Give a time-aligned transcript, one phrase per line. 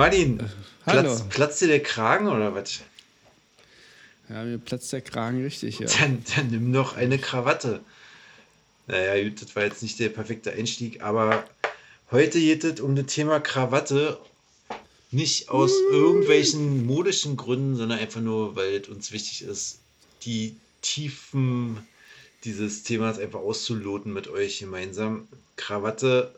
[0.00, 0.40] Martin,
[0.86, 1.14] hallo.
[1.28, 2.80] platzt, dir der Kragen oder was?
[4.30, 5.88] Ja, mir platzt der Kragen richtig, ja.
[6.00, 7.80] Dann, dann nimm doch eine Krawatte.
[8.86, 11.44] Naja, gut, das war jetzt nicht der perfekte Einstieg, aber
[12.10, 14.18] heute geht es um das Thema Krawatte.
[15.10, 19.80] Nicht aus irgendwelchen modischen Gründen, sondern einfach nur, weil es uns wichtig ist,
[20.22, 21.86] die Tiefen
[22.44, 25.28] dieses Themas einfach auszuloten mit euch gemeinsam.
[25.56, 26.34] Krawatte,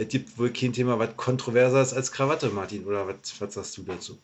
[0.00, 3.76] es gibt wohl kein Thema, was kontroverser ist als Krawatte, Martin, oder was, was sagst
[3.76, 4.18] du dazu?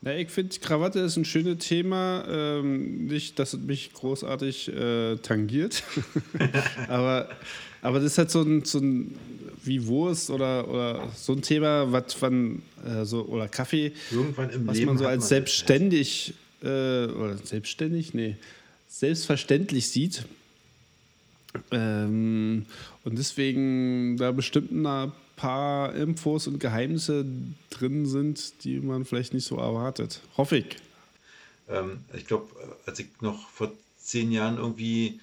[0.00, 2.24] Na, ich finde, Krawatte ist ein schönes Thema.
[2.28, 5.82] Ähm, nicht, dass es mich großartig äh, tangiert.
[6.88, 7.28] aber,
[7.82, 9.18] aber das ist halt so ein, so ein
[9.64, 14.86] wie Wurst oder, oder so ein Thema, was von äh, so, oder Kaffee, was Leben
[14.86, 16.66] man so als das selbstständig äh,
[17.06, 18.36] oder selbstständig, nee,
[18.86, 20.24] selbstverständlich sieht.
[21.70, 22.66] Ähm,
[23.08, 27.24] und deswegen da bestimmt ein paar Infos und Geheimnisse
[27.70, 30.20] drin sind, die man vielleicht nicht so erwartet.
[30.36, 30.76] Hoffe ich.
[31.70, 32.48] Ähm, ich glaube,
[32.84, 35.20] als ich noch vor zehn Jahren irgendwie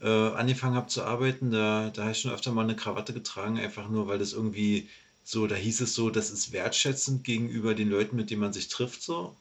[0.00, 3.58] äh, angefangen habe zu arbeiten, da, da habe ich schon öfter mal eine Krawatte getragen,
[3.58, 4.88] einfach nur, weil das irgendwie
[5.24, 8.68] so, da hieß es so, das ist wertschätzend gegenüber den Leuten, mit denen man sich
[8.68, 9.34] trifft, so.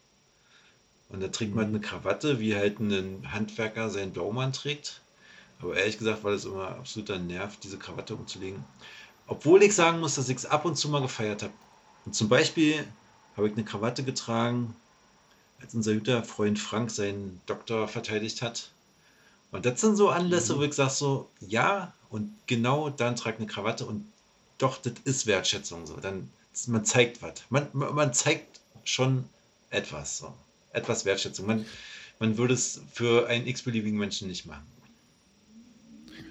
[1.09, 5.02] Und da trägt man halt eine Krawatte, wie halt ein Handwerker seinen Blaumann trägt.
[5.59, 8.63] Aber ehrlich gesagt war das immer absoluter Nerv, diese Krawatte umzulegen.
[9.27, 11.53] Obwohl ich sagen muss, dass ich es ab und zu mal gefeiert habe.
[12.05, 12.86] Und zum Beispiel
[13.36, 14.75] habe ich eine Krawatte getragen,
[15.61, 18.72] als unser guter Freund Frank seinen Doktor verteidigt hat.
[19.52, 23.47] Und das sind so Anlässe, wo ich sage so, ja, und genau dann trage eine
[23.47, 24.05] Krawatte und
[24.58, 25.97] doch, das ist Wertschätzung so.
[25.97, 26.30] Dann,
[26.67, 27.44] man zeigt was.
[27.49, 29.25] Man, man man zeigt schon
[29.69, 30.33] etwas so.
[30.73, 31.45] Etwas Wertschätzung.
[31.45, 31.65] Man,
[32.20, 34.65] man würde es für einen x-beliebigen Menschen nicht machen.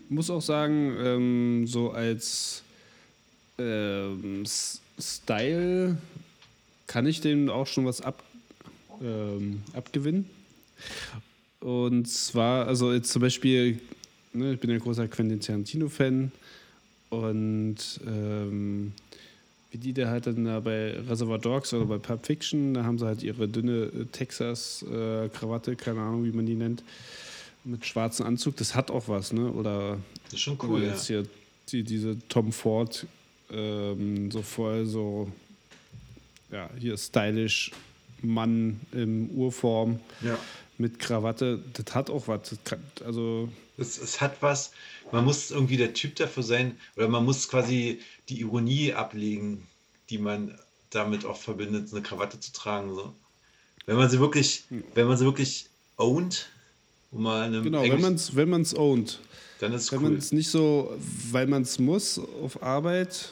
[0.09, 2.63] Muss auch sagen, ähm, so als
[3.59, 4.45] ähm,
[4.99, 5.97] Style
[6.87, 8.23] kann ich dem auch schon was ab,
[9.03, 10.29] ähm, abgewinnen.
[11.61, 13.81] Und zwar, also jetzt zum Beispiel,
[14.33, 16.31] ne, ich bin ein großer Quentin Tarantino-Fan
[17.11, 18.93] und ähm,
[19.71, 22.99] wie die da halt dann da bei Reservoir Dogs oder bei Pulp Fiction, da haben
[22.99, 26.83] sie halt ihre dünne äh, Texas-Krawatte, keine Ahnung, wie man die nennt,
[27.67, 28.57] mit schwarzem Anzug.
[28.57, 29.51] Das hat auch was, ne?
[29.51, 30.83] Oder Das ist schon Cool, cool.
[30.83, 30.89] Ja.
[30.91, 31.27] jetzt hier
[31.71, 33.07] die, diese Tom Ford
[33.51, 35.31] ähm, so voll so
[36.51, 37.73] ja hier stylisch
[38.23, 40.39] Mann im Urform ja.
[40.79, 44.73] mit Krawatte das hat auch was kann, also Es, es hat was,
[45.13, 49.67] man muss irgendwie der Typ dafür sein, oder man muss quasi die Ironie ablegen,
[50.11, 50.59] die man
[50.91, 52.95] damit auch verbindet, eine Krawatte zu tragen.
[52.95, 53.15] So.
[53.87, 55.67] Wenn man sie wirklich, wenn man sie wirklich
[55.97, 56.49] ownt,
[57.13, 59.21] um mal in einem genau wenn Englisch- man es wenn man es ownt
[59.61, 60.97] dann ist es wenn man es nicht so
[61.31, 63.31] weil man es muss auf Arbeit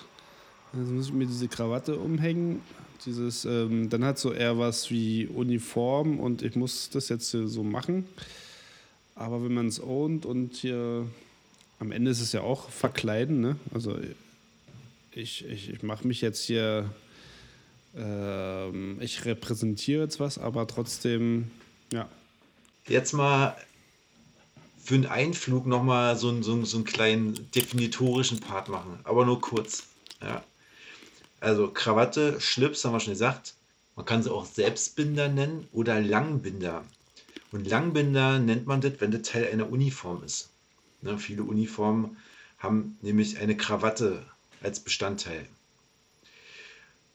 [0.72, 2.60] also muss ich mir diese Krawatte umhängen
[3.06, 7.46] dieses ähm, dann hat so eher was wie Uniform und ich muss das jetzt hier
[7.48, 8.06] so machen
[9.16, 11.06] Aber wenn man es ownt und hier
[11.78, 13.56] am Ende ist es ja auch verkleiden, ne?
[13.72, 13.96] Also
[15.12, 16.90] ich, ich, ich mache mich jetzt hier,
[17.96, 21.50] ähm, ich repräsentiere jetzt was, aber trotzdem,
[21.92, 22.08] ja.
[22.86, 23.56] Jetzt mal
[24.82, 29.40] für einen Einflug nochmal so, einen- so, so einen kleinen definitorischen Part machen, aber nur
[29.40, 29.84] kurz.
[30.20, 30.44] Ja.
[31.40, 33.54] Also Krawatte, Schlips, haben wir schon gesagt.
[33.96, 36.84] Man kann sie auch Selbstbinder nennen oder Langbinder.
[37.52, 40.50] Und Langbinder nennt man das, wenn das Teil einer Uniform ist.
[41.00, 42.16] Ne, viele Uniformen
[42.58, 44.26] haben nämlich eine Krawatte
[44.62, 45.46] als Bestandteil.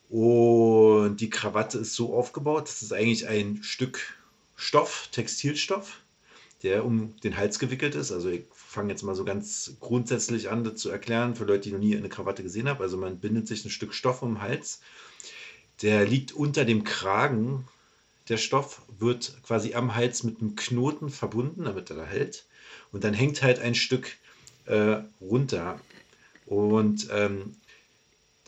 [0.10, 4.19] Und die Krawatte ist so aufgebaut, das ist eigentlich ein Stück
[4.60, 6.02] Stoff, Textilstoff,
[6.64, 8.12] der um den Hals gewickelt ist.
[8.12, 11.72] Also ich fange jetzt mal so ganz grundsätzlich an, das zu erklären für Leute, die
[11.72, 12.82] noch nie eine Krawatte gesehen haben.
[12.82, 14.82] Also man bindet sich ein Stück Stoff um den Hals.
[15.82, 17.66] Der liegt unter dem Kragen.
[18.28, 22.46] Der Stoff wird quasi am Hals mit einem Knoten verbunden, damit er da hält.
[22.92, 24.18] Und dann hängt halt ein Stück
[24.66, 25.80] äh, runter.
[26.46, 27.56] Und ähm,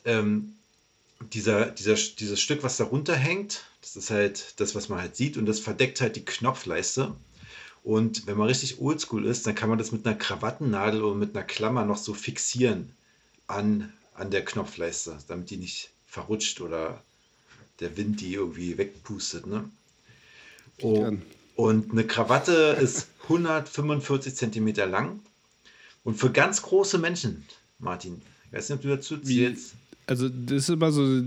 [0.03, 0.57] ähm,
[1.31, 5.37] dieser, dieser, dieses Stück, was da runterhängt, das ist halt das, was man halt sieht
[5.37, 7.15] und das verdeckt halt die Knopfleiste.
[7.83, 11.35] Und wenn man richtig oldschool ist, dann kann man das mit einer Krawattennadel oder mit
[11.35, 12.91] einer Klammer noch so fixieren
[13.47, 17.01] an, an der Knopfleiste, damit die nicht verrutscht oder
[17.79, 19.47] der Wind die irgendwie wegpustet.
[19.47, 19.67] Ne?
[20.81, 21.11] Oh,
[21.55, 25.19] und eine Krawatte ist 145 Zentimeter lang.
[26.03, 27.45] Und für ganz große Menschen,
[27.79, 29.73] Martin, ich weiß nicht, ob du dazu zählst.
[30.07, 31.21] Also das ist immer so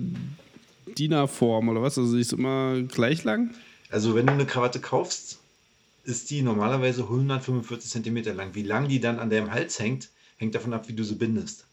[0.87, 1.99] DIN-A-Form oder was?
[1.99, 3.55] Also die ist immer gleich lang?
[3.91, 5.39] Also wenn du eine Krawatte kaufst,
[6.05, 8.55] ist die normalerweise 145 Zentimeter lang.
[8.55, 11.65] Wie lang die dann an deinem Hals hängt, hängt davon ab, wie du sie bindest.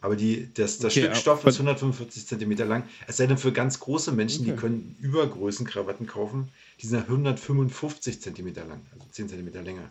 [0.00, 2.84] Aber die, das, das Okay, Stück Stoff ist 145 Zentimeter lang.
[3.06, 4.60] Es sei denn für ganz große Menschen, die Okay.
[4.60, 6.48] können Übergrößenkrawatten kaufen.
[6.82, 9.90] Die sind 155 Zentimeter lang, also 10 Zentimeter länger.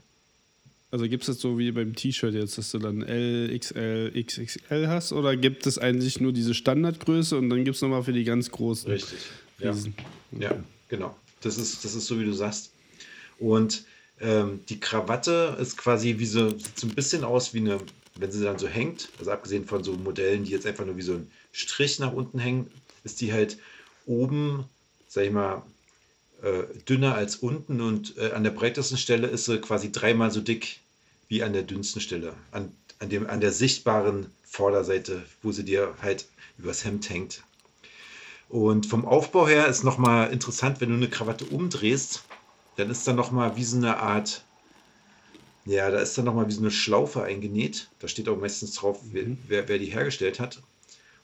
[0.93, 4.87] Also gibt es das so wie beim T-Shirt jetzt, dass du dann L, XL, XXL
[4.87, 5.11] hast?
[5.11, 8.51] Oder gibt es eigentlich nur diese Standardgröße und dann gibt es nochmal für die ganz
[8.51, 9.17] großen Richtig.
[9.57, 9.75] Ja.
[10.39, 11.17] Ja, genau.
[11.41, 12.73] Das ist, das ist so, wie du sagst.
[13.39, 13.85] Und
[14.21, 17.79] ähm, die Krawatte ist quasi wie so, sieht so ein bisschen aus wie eine,
[18.19, 21.01] wenn sie dann so hängt, also abgesehen von so Modellen, die jetzt einfach nur wie
[21.01, 22.69] so ein Strich nach unten hängen,
[23.03, 23.57] ist die halt
[24.05, 24.65] oben,
[25.07, 25.63] sag ich mal,
[26.43, 30.39] äh, dünner als unten und äh, an der breitesten Stelle ist sie quasi dreimal so
[30.39, 30.82] dick
[31.33, 32.35] wie an der dünnsten Stelle.
[32.51, 36.27] An, an, dem, an der sichtbaren Vorderseite, wo sie dir halt
[36.59, 37.41] übers Hemd hängt.
[38.49, 42.23] Und vom Aufbau her ist nochmal interessant, wenn du eine Krawatte umdrehst,
[42.75, 44.45] dann ist da nochmal wie so eine Art,
[45.65, 47.89] ja, da ist dann nochmal wie so eine Schlaufe eingenäht.
[47.97, 50.61] Da steht auch meistens drauf, wer, wer, wer die hergestellt hat.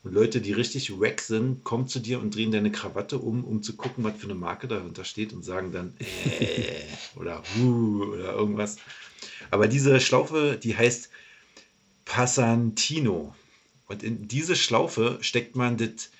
[0.02, 3.62] Und Leute, die richtig wack sind, kommen zu dir und drehen deine Krawatte um, um
[3.62, 6.82] zu gucken, was für eine Marke dahinter steht und sagen dann äh,
[7.16, 8.78] oder hu oder irgendwas.
[9.52, 11.10] Aber diese Schlaufe, die heißt
[12.06, 13.36] Passantino.
[13.88, 16.12] Und in diese Schlaufe steckt man das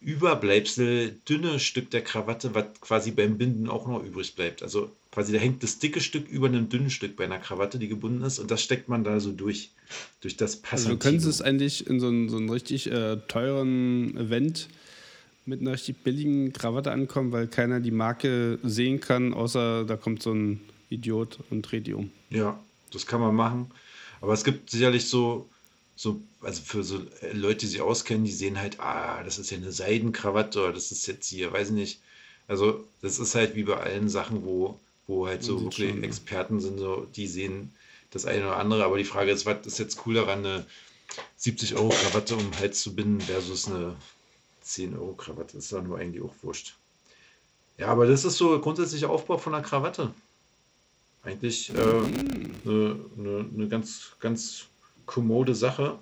[0.00, 4.62] Überbleibsel, dünne Stück der Krawatte, was quasi beim Binden auch noch übrig bleibt.
[4.62, 7.88] Also quasi da hängt das dicke Stück über einem dünnen Stück bei einer Krawatte, die
[7.88, 9.70] gebunden ist, und das steckt man da so durch.
[10.20, 10.94] Durch das Also Passantino.
[10.94, 14.68] du könntest es eigentlich in so einen, so einen richtig äh, teuren Event
[15.46, 20.22] mit einer richtig billigen Krawatte ankommen, weil keiner die Marke sehen kann, außer da kommt
[20.22, 20.60] so ein
[20.90, 22.10] Idiot und dreht die um.
[22.30, 23.70] Ja, das kann man machen.
[24.20, 25.48] Aber es gibt sicherlich so,
[25.96, 27.00] so, also für so
[27.32, 30.92] Leute, die sich auskennen, die sehen halt, ah, das ist ja eine Seidenkrawatte oder das
[30.92, 32.00] ist jetzt hier, weiß ich nicht.
[32.46, 36.02] Also, das ist halt wie bei allen Sachen, wo, wo halt so wirklich schon.
[36.02, 37.72] Experten sind, so, die sehen
[38.10, 38.84] das eine oder andere.
[38.84, 40.66] Aber die Frage ist, was ist jetzt cool daran, eine
[41.36, 43.96] 70 Euro Krawatte um den Hals zu binden versus eine
[44.62, 45.56] 10 Euro Krawatte?
[45.56, 46.76] Das ist dann nur eigentlich auch wurscht.
[47.76, 50.12] Ja, aber das ist so der grundsätzliche Aufbau von einer Krawatte.
[51.22, 54.66] Eigentlich äh, eine, eine, eine ganz, ganz
[55.06, 55.98] kommode Sache.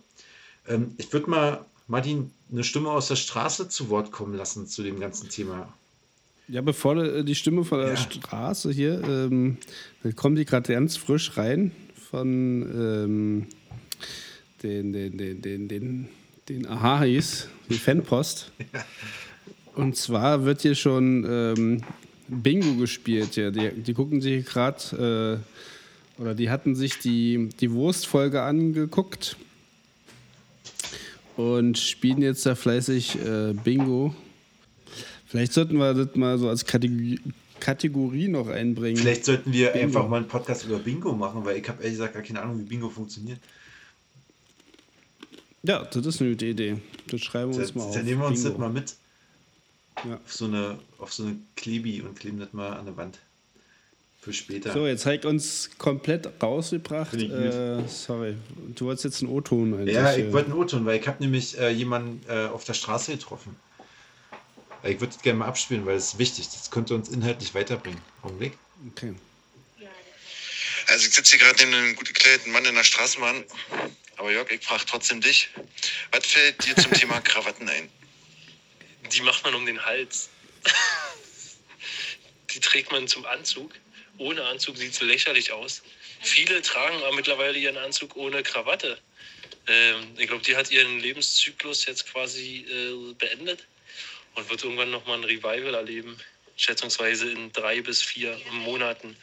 [0.69, 4.83] Ähm, ich würde mal Martin eine Stimme aus der Straße zu Wort kommen lassen zu
[4.83, 5.73] dem ganzen Thema.
[6.49, 7.97] Ja, bevor äh, die Stimme von der Ja.
[7.97, 9.59] Straße hier, ähm,
[10.03, 11.73] da kommen die gerade ganz frisch rein
[12.11, 13.47] von ähm,
[14.63, 16.09] den, den, den, den, den,
[16.49, 18.53] den Ahahis, die Fanpost.
[19.75, 21.83] Und zwar wird hier schon ähm,
[22.29, 23.37] Bingo gespielt.
[23.37, 23.51] Ja.
[23.51, 25.43] Die, die gucken sich gerade,
[26.19, 29.37] äh, oder die hatten sich die, die Wurstfolge angeguckt
[31.37, 34.15] und spielen jetzt da fleißig äh, Bingo.
[35.27, 37.21] Vielleicht sollten wir das mal so als Kategorie,
[37.61, 38.97] Kategorie noch einbringen.
[38.97, 39.85] Vielleicht sollten wir Bingo.
[39.87, 42.61] einfach mal einen Podcast über Bingo machen, weil ich habe ehrlich gesagt gar keine Ahnung,
[42.61, 43.41] wie Bingo funktioniert.
[45.63, 46.77] Ja, das ist eine gute Idee.
[47.09, 47.95] Das schreiben wir uns mal auf.
[47.95, 48.51] dann nehmen wir uns Bingo.
[48.51, 48.95] das mal mit
[50.05, 50.15] Ja.
[50.25, 53.19] auf so eine, auf so eine Klebi und kleben das mal an der Wand.
[54.21, 54.73] Für später.
[54.73, 57.15] So, jetzt ich uns komplett rausgebracht.
[57.15, 58.37] Äh, sorry,
[58.75, 59.95] du wolltest jetzt einen O-Ton eigentlich.
[59.95, 62.75] Ja, äh, ich wollte einen O-Ton, weil ich habe nämlich äh, jemanden äh, auf der
[62.75, 63.55] Straße getroffen.
[64.83, 66.49] Äh, Ich würde das gerne mal abspielen, weil es ist wichtig.
[66.49, 68.01] Das könnte uns inhaltlich weiterbringen.
[68.23, 68.55] Augenblick.
[68.93, 69.15] Okay.
[70.89, 73.45] Also ich sitze hier gerade neben einem gut gekleideten Mann in der Straßenbahn.
[74.17, 75.51] Aber Jörg, ich frage trotzdem dich.
[76.13, 77.89] Was fällt dir zum Thema Krawatten ein?
[79.13, 80.31] Die macht man um den Hals.
[82.51, 83.75] Die trägt man zum Anzug.
[84.19, 85.83] Ohne Anzug sieht es lächerlich aus.
[86.21, 88.99] Viele tragen aber mittlerweile ihren Anzug ohne Krawatte.
[89.67, 93.67] Ähm, ich glaube, die hat ihren Lebenszyklus jetzt quasi äh, beendet
[94.35, 96.17] und wird irgendwann nochmal ein Revival erleben.
[96.57, 99.17] Schätzungsweise in drei bis vier Monaten.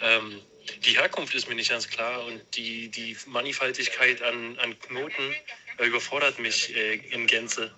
[0.00, 0.40] Ähm,
[0.84, 5.34] die Herkunft ist mir nicht ganz klar und die, die Mannigfaltigkeit an, an Knoten
[5.78, 7.74] äh, überfordert mich äh, in Gänze.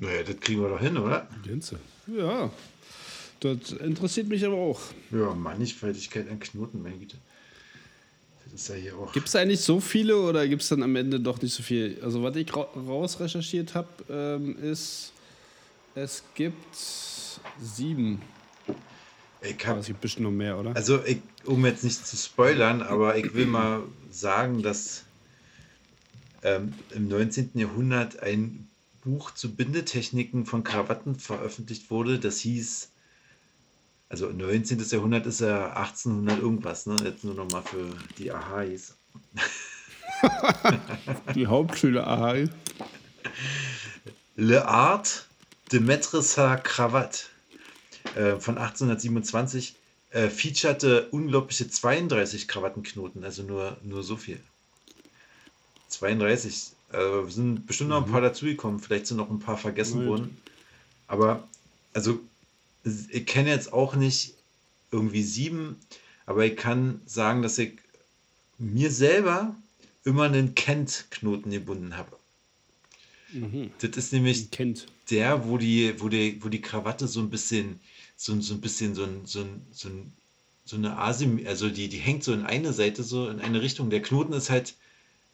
[0.00, 1.28] Naja, das kriegen wir doch hin, oder?
[1.44, 1.78] Gänse.
[2.06, 2.50] Ja.
[3.40, 4.80] Das interessiert mich aber auch.
[5.10, 7.16] Ja, Mannigfaltigkeit an Knoten, meine Güte.
[8.44, 9.12] Das ist ja hier auch.
[9.12, 11.98] Gibt es eigentlich so viele oder gibt es dann am Ende doch nicht so viel?
[12.02, 15.12] Also, was ich ra raus recherchiert habe, ähm, ist,
[15.94, 16.76] es gibt
[17.62, 18.20] sieben.
[19.42, 20.74] Ich Aber hab, es gibt bestimmt noch mehr, oder?
[20.74, 25.04] also, ich, um jetzt nicht zu spoilern, aber ich will mal sagen, dass
[26.42, 27.50] ähm, im 19.
[27.54, 28.69] Jahrhundert ein
[29.02, 32.18] Buch zu Bindetechniken von Krawatten veröffentlicht wurde.
[32.18, 32.90] Das hieß,
[34.08, 34.82] also 19.
[34.90, 36.96] Jahrhundert ist ja 1800 irgendwas, ne?
[37.04, 38.94] Jetzt nur noch mal für die Ahais.
[41.34, 42.34] Die Hauptschüler, aha.
[44.36, 45.26] Le Art
[45.72, 47.20] de Mettre sa Cravate
[48.16, 49.74] äh, von 1827
[50.10, 54.40] äh, featurete unglaubliche 32 Krawattenknoten, also nur, nur so viel.
[55.88, 56.72] 32.
[56.92, 58.80] Also sind bestimmt noch ein paar dazugekommen.
[58.80, 60.36] Vielleicht sind noch ein paar vergessen worden.
[61.06, 61.48] Aber,
[61.92, 62.20] also,
[62.84, 64.34] ich kenne jetzt auch nicht
[64.90, 65.76] irgendwie sieben,
[66.26, 67.74] aber ich kann sagen, dass ich
[68.58, 69.54] mir selber
[70.04, 72.16] immer einen Kent-Knoten gebunden habe.
[73.78, 74.86] Das ist nämlich Kennt.
[75.10, 77.78] der, wo die, wo die, wo die Krawatte so ein bisschen,
[78.16, 80.12] so, so ein bisschen so ein, so ein, so ein,
[80.64, 83.90] so eine Asym, also die, die hängt so in eine Seite, so in eine Richtung.
[83.90, 84.74] Der Knoten ist halt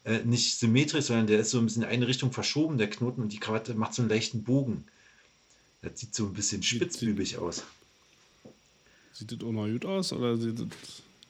[0.07, 3.21] äh, nicht symmetrisch, sondern der ist so ein bisschen in eine Richtung verschoben, der Knoten,
[3.21, 4.85] und die Krawatte macht so einen leichten Bogen.
[5.81, 7.63] Das sieht so ein bisschen spitzbübig aus.
[9.11, 10.67] Sieht das auch noch gut aus oder sieht das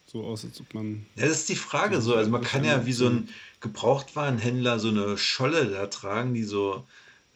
[0.06, 1.06] so aus, als ob man.
[1.16, 2.14] Ja, das ist die Frage so.
[2.14, 3.30] Also man kann ja wie so ein
[3.62, 6.86] Gebrauchtwarenhändler so eine Scholle da tragen, die so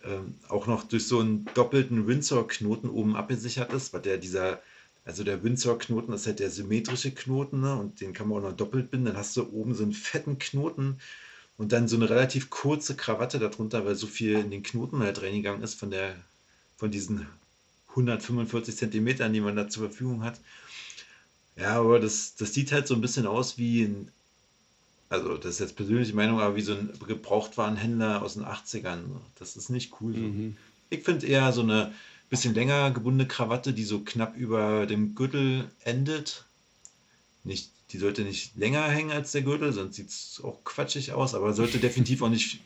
[0.04, 4.62] ähm, auch noch durch so einen doppelten Windsor-Knoten oben abgesichert ist, weil der dieser,
[5.06, 7.76] also der Windsor-Knoten ist halt der symmetrische Knoten, ne?
[7.76, 9.08] Und den kann man auch noch doppelt binden.
[9.08, 11.00] Dann hast du oben so einen fetten Knoten
[11.62, 15.22] und dann so eine relativ kurze Krawatte darunter, weil so viel in den Knoten halt
[15.22, 16.16] reingegangen ist von der,
[16.78, 17.28] von diesen
[17.90, 20.40] 145 Zentimetern, die man da zur Verfügung hat.
[21.56, 24.12] Ja, aber das, das sieht halt so ein bisschen aus wie ein,
[25.10, 29.04] also das ist jetzt persönliche Meinung, aber wie so ein Gebrauchtwarenhändler aus den 80ern.
[29.38, 30.16] Das ist nicht cool.
[30.16, 30.54] So.
[30.90, 31.94] Ich finde eher so eine
[32.32, 36.44] bisschen länger gebundene Krawatte, die so knapp über dem Gürtel endet.
[37.44, 41.36] Nicht, die sollte nicht länger hängen als der Gürtel, sonst sieht es auch quatschig aus,
[41.36, 42.60] aber sollte definitiv auch nicht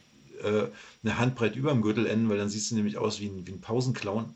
[0.44, 0.68] äh,
[1.04, 3.52] eine Handbreit über dem Gürtel enden, weil dann siehst du nämlich aus wie ein, wie
[3.52, 4.34] ein Pausenclown.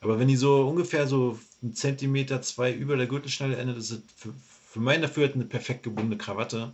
[0.00, 4.00] Aber wenn die so ungefähr so einen Zentimeter, zwei über der Gürtelschnalle endet, ist es
[4.16, 4.34] für,
[4.68, 6.72] für mein Dafürhalten eine perfekt gebundene Krawatte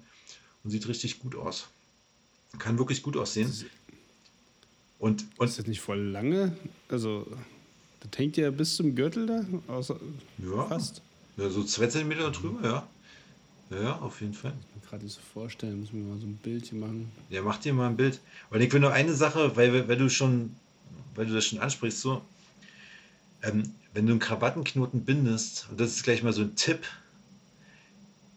[0.64, 1.68] und sieht richtig gut aus.
[2.58, 3.52] Kann wirklich gut aussehen.
[4.98, 6.56] Und, und Ist das nicht voll lange?
[6.88, 7.26] Also,
[8.00, 9.44] das hängt ja bis zum Gürtel da?
[9.72, 9.98] Außer,
[10.38, 10.66] Ja.
[10.66, 11.02] Fast.
[11.36, 12.88] ja, so zwei Zentimeter drüber, ja.
[13.72, 14.52] Ja, auf jeden Fall.
[14.58, 17.10] Ich kann mir gerade so vorstellen, müssen wir mal so ein Bildchen machen.
[17.30, 18.20] Ja, mach dir mal ein Bild.
[18.50, 20.54] Und ich will nur eine Sache, weil, weil du schon,
[21.14, 22.22] weil du das schon ansprichst, so,
[23.42, 26.86] ähm, wenn du einen Krawattenknoten bindest, und das ist gleich mal so ein Tipp,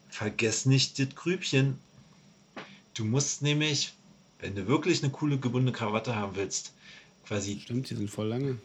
[0.10, 1.78] vergess nicht das Grübchen.
[2.94, 3.94] Du musst nämlich,
[4.40, 6.74] wenn du wirklich eine coole gebundene Krawatte haben willst,
[7.26, 8.58] quasi Stimmt, die sind voll lange.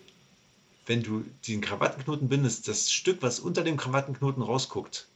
[0.86, 5.08] wenn du den Krawattenknoten bindest, das Stück, was unter dem Krawattenknoten rausguckt,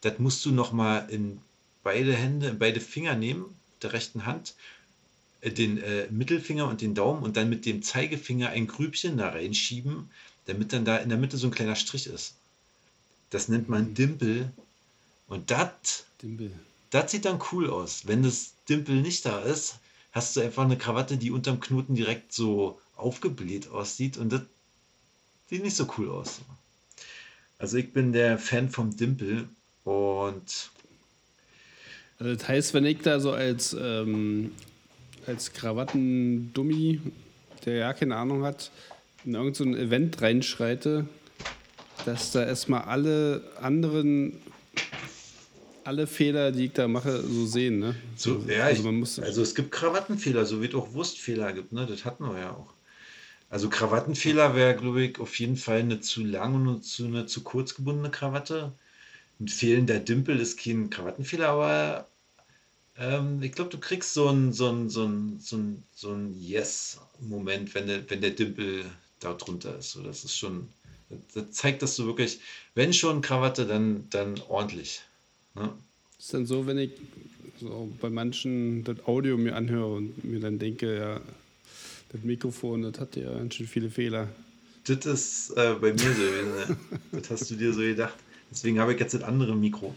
[0.00, 1.40] das musst du nochmal in
[1.82, 3.44] beide Hände, in beide Finger nehmen,
[3.82, 4.54] der rechten Hand,
[5.40, 9.30] äh, den äh, Mittelfinger und den Daumen und dann mit dem Zeigefinger ein Grübchen da
[9.30, 10.10] reinschieben,
[10.46, 12.34] damit dann da in der Mitte so ein kleiner Strich ist.
[13.30, 14.50] Das nennt man Dimpel.
[15.28, 18.06] Und das sieht dann cool aus.
[18.06, 19.78] Wenn das Dimpel nicht da ist,
[20.12, 24.42] hast du einfach eine Krawatte, die unterm Knoten direkt so aufgebläht aussieht und das
[25.48, 26.40] sieht nicht so cool aus.
[27.58, 29.48] Also ich bin der Fan vom Dimpel
[29.84, 30.70] und
[32.18, 34.52] Also das heißt, wenn ich da so als, ähm,
[35.26, 37.00] als Krawattendummi,
[37.64, 38.70] der ja keine Ahnung hat,
[39.24, 41.06] in irgendein so ein Event reinschreite,
[42.04, 44.40] dass da erstmal alle anderen,
[45.84, 47.78] alle Fehler, die ich da mache, so sehen.
[47.80, 47.94] Ne?
[48.16, 51.72] so, ja, also man muss, also es gibt Krawattenfehler, so wie es auch Wurstfehler gibt,
[51.72, 51.86] ne?
[51.86, 52.72] Das hatten wir ja auch.
[53.50, 57.42] Also Krawattenfehler wäre, glaube ich, auf jeden Fall eine zu lang und zu, eine zu
[57.42, 58.72] kurz gebundene Krawatte.
[59.40, 62.08] Ein fehlender Dimpel ist kein Krawattenfehler, aber
[62.96, 66.34] ähm, ich glaube, du kriegst so ein, so ein, so ein, so ein, so ein
[66.38, 68.84] Yes-Moment, wenn der, wenn der Dimpel
[69.18, 69.92] da drunter ist.
[69.92, 70.68] So, das ist schon,
[71.34, 72.40] das zeigt, dass du wirklich,
[72.74, 75.02] wenn schon Krawatte, dann, dann ordentlich.
[75.54, 75.72] Ne?
[76.20, 76.92] ist dann so, wenn ich
[77.58, 81.20] so bei manchen das Audio mir anhöre und mir dann denke, ja,
[82.12, 84.28] das Mikrofon, das hat ja ganz schön viele Fehler.
[84.84, 86.74] Das ist äh, bei mir so.
[87.12, 88.16] Das hast du dir so gedacht.
[88.50, 89.94] Deswegen habe ich jetzt das andere Mikro.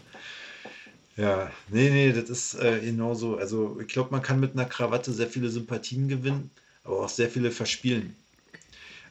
[1.16, 3.36] Ja, nee, nee, das ist äh, genauso.
[3.36, 6.50] Also ich glaube, man kann mit einer Krawatte sehr viele Sympathien gewinnen,
[6.82, 8.16] aber auch sehr viele verspielen.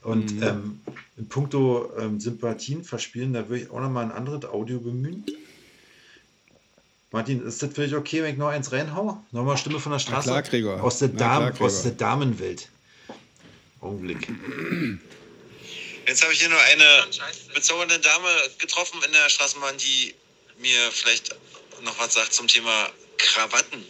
[0.01, 0.81] Und ähm,
[1.15, 5.23] in puncto ähm, Sympathien verspielen, da würde ich auch nochmal ein anderes Audio bemühen.
[7.11, 9.23] Martin, ist das für dich okay, wenn ich noch eins reinhau?
[9.31, 10.27] Nochmal Stimme von der Straße?
[10.27, 10.83] klar, Gregor.
[10.83, 11.67] Aus der, Na Dam klar, Gregor.
[11.67, 12.69] aus der Damenwelt.
[13.79, 14.27] Augenblick.
[16.05, 17.07] Jetzt habe ich hier nur eine
[17.53, 20.13] bezaubernde Dame getroffen in der Straßenbahn, die
[20.57, 21.35] mir vielleicht
[21.81, 23.85] noch was sagt zum Thema Krawatten.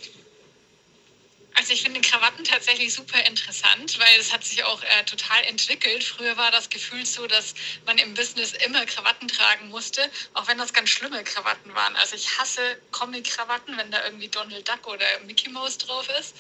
[1.56, 6.04] Also ich finde Krawatten tatsächlich super interessant, weil es hat sich auch äh, total entwickelt.
[6.04, 7.54] Früher war das Gefühl so, dass
[7.86, 11.96] man im Business immer Krawatten tragen musste, auch wenn das ganz schlimme Krawatten waren.
[11.98, 16.34] Also ich hasse Comic-Krawatten, wenn da irgendwie Donald Duck oder Mickey Mouse drauf ist.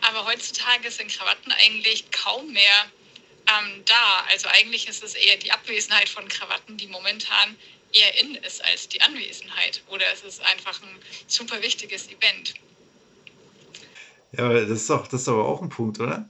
[0.00, 2.90] Aber heutzutage sind Krawatten eigentlich kaum mehr
[3.46, 4.24] ähm, da.
[4.30, 7.56] Also eigentlich ist es eher die Abwesenheit von Krawatten, die momentan
[7.92, 9.82] eher in ist als die Anwesenheit.
[9.88, 12.54] Oder es ist einfach ein super wichtiges Event.
[14.32, 16.28] Ja, aber das ist doch, das ist aber auch ein Punkt, oder?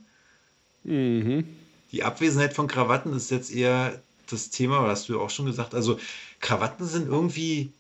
[0.84, 1.56] Mhm.
[1.92, 5.74] Die Abwesenheit von Krawatten ist jetzt eher das Thema, hast du ja auch schon gesagt.
[5.74, 5.98] Also
[6.40, 7.72] Krawatten sind irgendwie,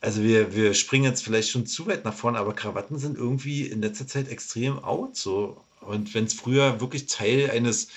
[0.00, 3.66] also wir, wir springen jetzt vielleicht schon zu weit nach vorne, aber Krawatten sind irgendwie
[3.66, 5.62] in letzter Zeit extrem out so.
[5.80, 7.88] Und wenn es früher wirklich Teil eines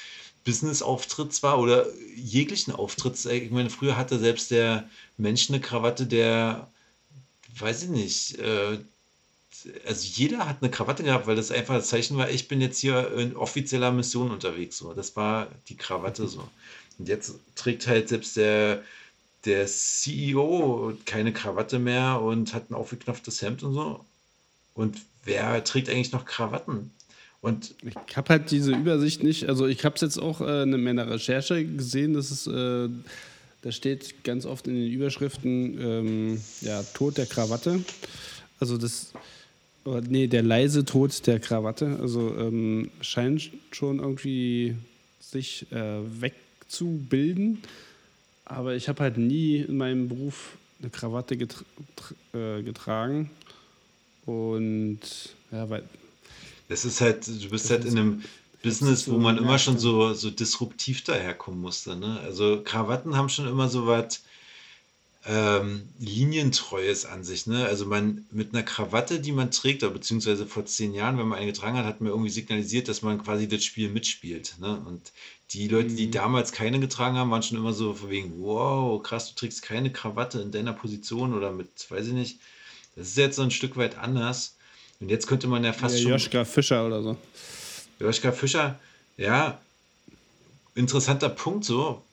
[0.45, 6.71] Business-Auftritts war oder jeglichen Auftritts, ich meine, früher hatte selbst der Mensch eine Krawatte, der,
[7.59, 8.77] weiß ich nicht, äh,
[9.85, 12.79] also jeder hat eine Krawatte gehabt, weil das einfach das Zeichen war, ich bin jetzt
[12.79, 14.77] hier in offizieller Mission unterwegs.
[14.77, 14.93] So.
[14.93, 16.47] Das war die Krawatte so.
[16.97, 18.83] Und jetzt trägt halt selbst der,
[19.45, 24.05] der CEO keine Krawatte mehr und hat ein aufgeknopftes Hemd und so.
[24.73, 26.91] Und wer trägt eigentlich noch Krawatten?
[27.45, 29.47] Und ich habe halt diese Übersicht nicht.
[29.47, 32.89] Also ich habe es jetzt auch äh, in meiner Recherche gesehen, dass es, äh,
[33.61, 37.81] da steht ganz oft in den Überschriften, ähm, ja, Tod der Krawatte.
[38.59, 39.13] Also das,
[39.83, 41.99] oh, nee, der leise Tod der Krawatte.
[42.01, 44.75] Also ähm, scheint schon irgendwie
[45.19, 47.61] sich äh, wegzubilden.
[48.45, 51.63] Aber ich habe halt nie in meinem Beruf eine Krawatte getra
[52.33, 53.29] äh, getragen.
[54.25, 54.99] Und
[55.51, 55.83] ja, weil.
[56.67, 58.23] Das ist halt, du bist halt in einem
[58.63, 61.95] Business, wo man immer schon so, so disruptiv daherkommen musste.
[61.95, 62.19] Ne?
[62.21, 64.23] Also Krawatten haben schon immer so was
[65.27, 67.47] ähm, Linientreues an sich.
[67.47, 67.65] Ne?
[67.65, 71.37] Also man mit einer Krawatte, die man trägt, oder beziehungsweise vor zehn Jahren, wenn man
[71.37, 74.55] eine getragen hat, hat man irgendwie signalisiert, dass man quasi das Spiel mitspielt.
[74.59, 74.81] Ne?
[74.85, 75.11] Und
[75.51, 79.29] die Leute, die damals keine getragen haben, waren schon immer so von wegen, wow, krass,
[79.29, 82.39] du trägst keine Krawatte in deiner Position oder mit, weiß ich nicht.
[82.95, 84.57] Das ist jetzt so ein Stück weit anders.
[84.99, 86.11] Und jetzt könnte man ja fast ja, schon.
[86.11, 87.17] Joschka Fischer oder so.
[87.99, 88.79] Joschka Fischer,
[89.17, 89.59] ja,
[90.73, 92.03] interessanter Punkt so.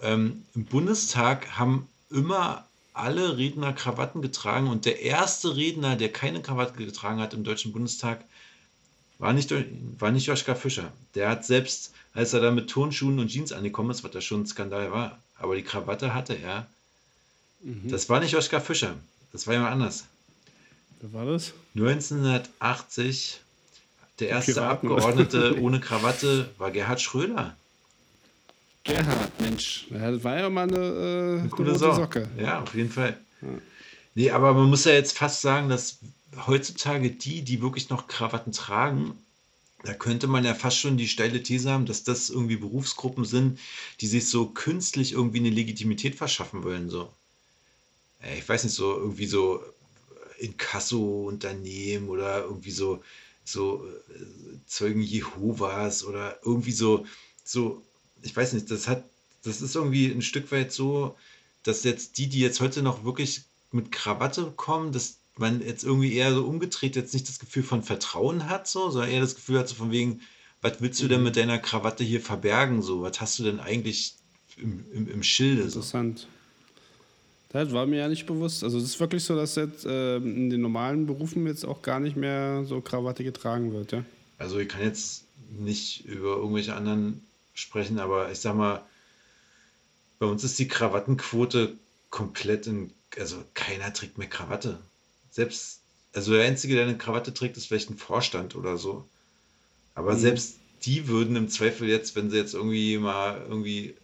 [0.00, 6.42] Ähm, Im Bundestag haben immer alle Redner Krawatten getragen und der erste Redner, der keine
[6.42, 8.24] Krawatte getragen hat im Deutschen Bundestag,
[9.18, 9.52] war nicht,
[9.98, 10.92] war nicht Joschka Fischer.
[11.14, 14.42] Der hat selbst, als er da mit Turnschuhen und Jeans angekommen ist, was da schon
[14.42, 16.66] ein Skandal war, aber die Krawatte hatte er.
[17.62, 17.88] Mhm.
[17.88, 18.94] Das war nicht Joschka Fischer.
[19.32, 20.06] Das war jemand anders.
[21.00, 21.52] Wer war das?
[21.76, 23.40] 1980,
[24.18, 27.56] der erste Piraten, Abgeordnete ohne Krawatte war Gerhard Schröder.
[28.84, 31.92] Gerhard, Mensch, das war ja mal eine, äh, eine coole so.
[31.92, 32.28] Socke.
[32.38, 33.16] Ja, auf jeden Fall.
[33.42, 33.48] Ja.
[34.14, 35.98] Nee, aber man muss ja jetzt fast sagen, dass
[36.46, 39.16] heutzutage die, die wirklich noch Krawatten tragen,
[39.84, 43.60] da könnte man ja fast schon die steile These haben, dass das irgendwie Berufsgruppen sind,
[44.00, 46.90] die sich so künstlich irgendwie eine Legitimität verschaffen wollen.
[46.90, 47.12] So.
[48.36, 49.62] Ich weiß nicht, so irgendwie so
[50.38, 53.02] Inkasso-Unternehmen oder irgendwie so,
[53.44, 57.06] so äh, Zeugen Jehovas oder irgendwie so,
[57.44, 57.82] so
[58.22, 59.04] ich weiß nicht, das hat,
[59.42, 61.16] das ist irgendwie ein Stück weit so,
[61.62, 66.14] dass jetzt die, die jetzt heute noch wirklich mit Krawatte kommen, dass man jetzt irgendwie
[66.14, 69.58] eher so umgedreht jetzt nicht das Gefühl von Vertrauen hat, so, sondern eher das Gefühl
[69.58, 70.20] hat, so von wegen,
[70.60, 71.26] was willst du denn mhm.
[71.26, 72.82] mit deiner Krawatte hier verbergen?
[72.82, 74.16] So, was hast du denn eigentlich
[74.56, 75.62] im, im, im Schilde?
[75.62, 76.20] Interessant.
[76.20, 76.26] So?
[77.50, 78.62] Das war mir ja nicht bewusst.
[78.62, 81.98] Also es ist wirklich so, dass jetzt äh, in den normalen Berufen jetzt auch gar
[81.98, 84.04] nicht mehr so Krawatte getragen wird, ja?
[84.36, 87.22] Also ich kann jetzt nicht über irgendwelche anderen
[87.54, 88.82] sprechen, aber ich sag mal,
[90.18, 91.76] bei uns ist die Krawattenquote
[92.10, 94.78] komplett in, also keiner trägt mehr Krawatte.
[95.30, 95.80] Selbst,
[96.12, 99.08] also der Einzige, der eine Krawatte trägt, ist vielleicht ein Vorstand oder so.
[99.94, 100.18] Aber mhm.
[100.18, 103.96] selbst die würden im Zweifel jetzt, wenn sie jetzt irgendwie mal irgendwie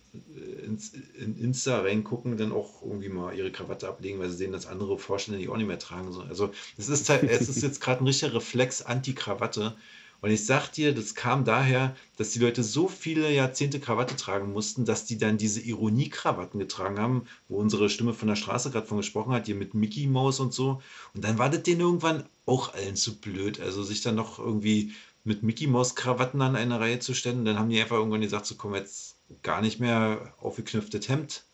[0.65, 4.67] ins, in Insta reingucken, dann auch irgendwie mal ihre Krawatte ablegen, weil sie sehen, dass
[4.67, 6.15] andere Vorstände die auch nicht mehr tragen.
[6.29, 9.77] Also es ist, halt, es ist jetzt gerade ein richtiger Reflex anti-Krawatte.
[10.21, 14.55] Und ich sag dir, das kam daher, dass die Leute so viele Jahrzehnte Krawatte tragen
[14.55, 18.87] mussten, dass die dann diese Ironie-Krawatten getragen haben, wo unsere Stimme von der Straße gerade
[18.87, 20.81] von gesprochen hat, hier mit Mickey Mouse und so.
[21.13, 23.61] Und dann war das denen irgendwann auch allen zu blöd.
[23.61, 24.93] Also sich dann noch irgendwie
[25.25, 27.41] mit Mickey Mouse Krawatten an eine Reihe zu stellen.
[27.41, 31.45] Und dann haben die einfach irgendwann gesagt, so komm jetzt gar nicht mehr aufgeknüpftes Hemd.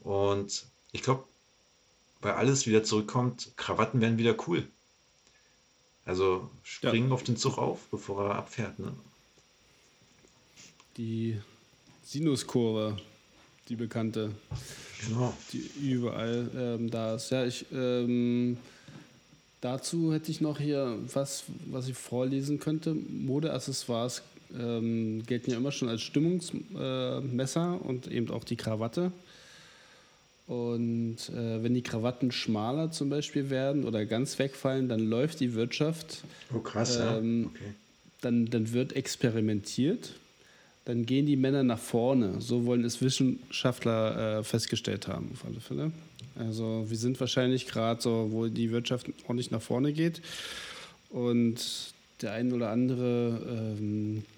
[0.00, 1.24] Und ich glaube,
[2.20, 4.66] weil alles wieder zurückkommt, Krawatten werden wieder cool.
[6.04, 7.14] Also springen ja.
[7.14, 8.78] auf den Zug auf, bevor er abfährt.
[8.78, 8.92] Ne?
[10.96, 11.40] Die
[12.04, 12.96] Sinuskurve,
[13.68, 14.32] die bekannte,
[15.04, 15.34] genau.
[15.52, 17.30] die überall ähm, da ist.
[17.30, 18.56] Ja, ich, ähm,
[19.60, 22.94] dazu hätte ich noch hier was, was ich vorlesen könnte.
[22.94, 24.22] Modeaccessoires
[24.58, 29.12] ähm, gelten ja immer schon als Stimmungsmesser äh, und eben auch die Krawatte.
[30.46, 35.54] Und äh, wenn die Krawatten schmaler zum Beispiel werden oder ganz wegfallen, dann läuft die
[35.54, 36.22] Wirtschaft.
[36.54, 37.48] Oh krass, ähm, ja.
[37.48, 37.74] Okay.
[38.20, 40.14] Dann, dann wird experimentiert.
[40.84, 42.40] Dann gehen die Männer nach vorne.
[42.40, 45.90] So wollen es Wissenschaftler äh, festgestellt haben, auf alle Fälle.
[46.36, 50.22] Also wir sind wahrscheinlich gerade so, wo die Wirtschaft ordentlich nach vorne geht.
[51.10, 51.92] Und
[52.22, 54.35] der ein oder andere ähm, äh,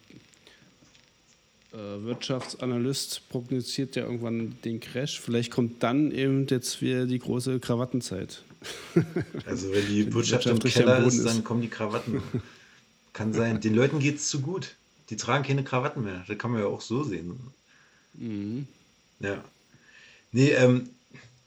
[1.72, 5.20] Wirtschaftsanalyst prognostiziert ja irgendwann den Crash.
[5.20, 8.42] Vielleicht kommt dann eben jetzt wieder die große Krawattenzeit.
[9.46, 12.20] Also wenn die Wirtschaft im Keller ist, dann kommen die Krawatten.
[13.12, 13.60] Kann sein.
[13.60, 14.74] Den Leuten geht es zu gut.
[15.10, 16.24] Die tragen keine Krawatten mehr.
[16.26, 17.38] Das kann man ja auch so sehen.
[18.14, 18.66] Mhm.
[19.20, 19.42] Ja.
[20.32, 20.90] Nee, ähm,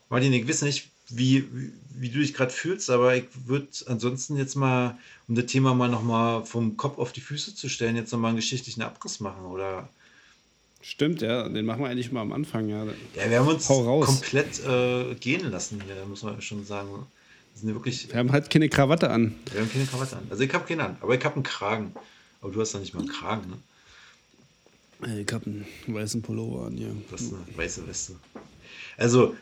[0.09, 4.37] Martin, ich weiß nicht, wie, wie, wie du dich gerade fühlst, aber ich würde ansonsten
[4.37, 8.11] jetzt mal, um das Thema mal nochmal vom Kopf auf die Füße zu stellen, jetzt
[8.11, 9.89] nochmal einen geschichtlichen Abriss machen, oder?
[10.81, 12.85] Stimmt, ja, den machen wir eigentlich mal am Anfang, ja.
[13.15, 16.89] Ja, wir haben uns komplett äh, gehen lassen hier, muss man schon sagen.
[17.61, 19.35] Wir, wir haben halt keine Krawatte an.
[19.51, 20.23] Wir haben keine Krawatte an.
[20.29, 21.93] Also ich habe keine an, aber ich habe einen Kragen.
[22.41, 23.57] Aber du hast doch nicht mal einen Kragen, ne?
[25.19, 26.87] Ich habe einen weißen Pullover an, ja.
[27.11, 28.15] Das ist eine weiße Weste.
[28.97, 29.35] Also,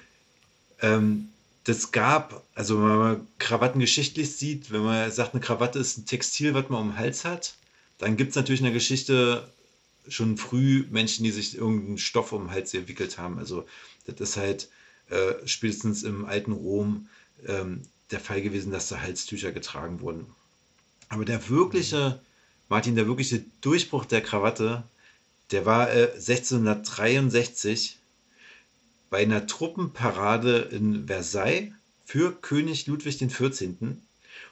[0.81, 1.29] ähm,
[1.65, 6.05] das gab, also wenn man Krawatten geschichtlich sieht, wenn man sagt, eine Krawatte ist ein
[6.05, 7.55] Textil, was man um den Hals hat,
[7.99, 9.47] dann gibt es natürlich in der Geschichte
[10.09, 13.37] schon früh Menschen, die sich irgendeinen Stoff um den Hals entwickelt haben.
[13.37, 13.65] Also
[14.05, 14.69] das ist halt
[15.09, 17.07] äh, spätestens im alten Rom
[17.47, 20.25] ähm, der Fall gewesen, dass da Halstücher getragen wurden.
[21.09, 22.21] Aber der wirkliche,
[22.69, 24.83] Martin, der wirkliche Durchbruch der Krawatte,
[25.51, 27.97] der war äh, 1663
[29.09, 31.71] bei einer Truppenparade in Versailles
[32.05, 33.97] für König Ludwig XIV.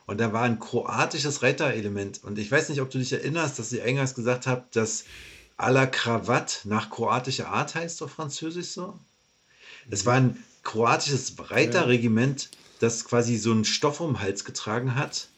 [0.07, 2.23] Und da war ein kroatisches Reiterelement.
[2.23, 5.05] Und ich weiß nicht, ob du dich erinnerst, dass ich eingangs gesagt habe, dass
[5.57, 8.99] à la Cravate nach kroatischer Art heißt auf Französisch so.
[9.89, 15.29] Es war ein kroatisches Reiterregiment, das quasi so einen Stoff um den Hals getragen hat.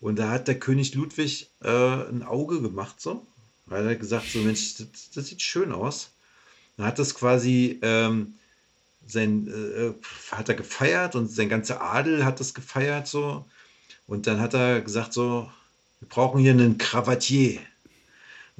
[0.00, 3.26] Und da hat der König Ludwig äh, ein Auge gemacht so.
[3.66, 6.10] Weil er gesagt so, Mensch, das, das sieht schön aus.
[6.76, 8.34] Dann hat das quasi ähm,
[9.06, 9.92] sein, äh,
[10.32, 13.44] hat er gefeiert und sein ganzer Adel hat das gefeiert so.
[14.06, 15.48] Und dann hat er gesagt so,
[16.00, 17.60] wir brauchen hier einen Krawattier.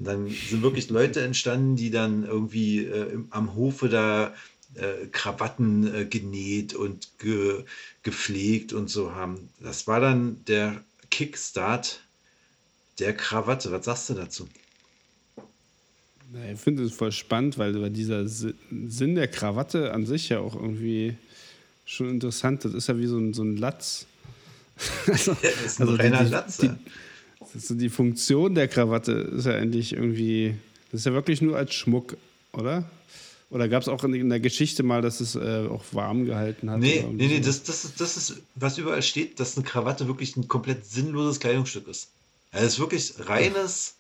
[0.01, 4.35] Und dann sind wirklich Leute entstanden, die dann irgendwie äh, am Hofe da
[4.75, 7.65] äh, Krawatten äh, genäht und ge,
[8.03, 9.51] gepflegt und so haben.
[9.61, 12.01] Das war dann der Kickstart
[12.99, 13.73] der Krawatte.
[13.73, 14.49] Was sagst du dazu?
[16.51, 21.15] Ich finde es voll spannend, weil dieser Sinn der Krawatte an sich ja auch irgendwie
[21.85, 22.73] schon interessant ist.
[22.73, 24.07] Das ist ja wie so ein, so ein Latz.
[25.07, 26.57] also, ja, das ist ein also reiner die, Latz.
[26.57, 26.71] Die,
[27.55, 30.55] die, die Funktion der Krawatte ist ja eigentlich irgendwie,
[30.91, 32.17] das ist ja wirklich nur als Schmuck,
[32.53, 32.89] oder?
[33.51, 36.79] Oder gab es auch in, der Geschichte mal, dass es äh, auch warm gehalten hat?
[36.79, 40.37] Nee, nee, nee, das, das, ist, das ist, was überall steht, dass eine Krawatte wirklich
[40.37, 42.11] ein komplett sinnloses Kleidungsstück ist.
[42.53, 43.95] Es ist wirklich reines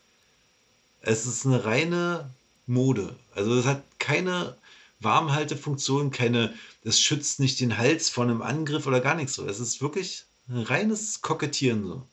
[1.03, 2.31] es ist eine reine
[2.67, 3.17] Mode.
[3.35, 4.57] Also es hat keine
[5.01, 9.47] Warmhaltefunktion, keine, es schützt nicht den Hals vor einem Angriff oder gar nichts so.
[9.47, 12.07] Es ist wirklich ein reines Kokettieren so.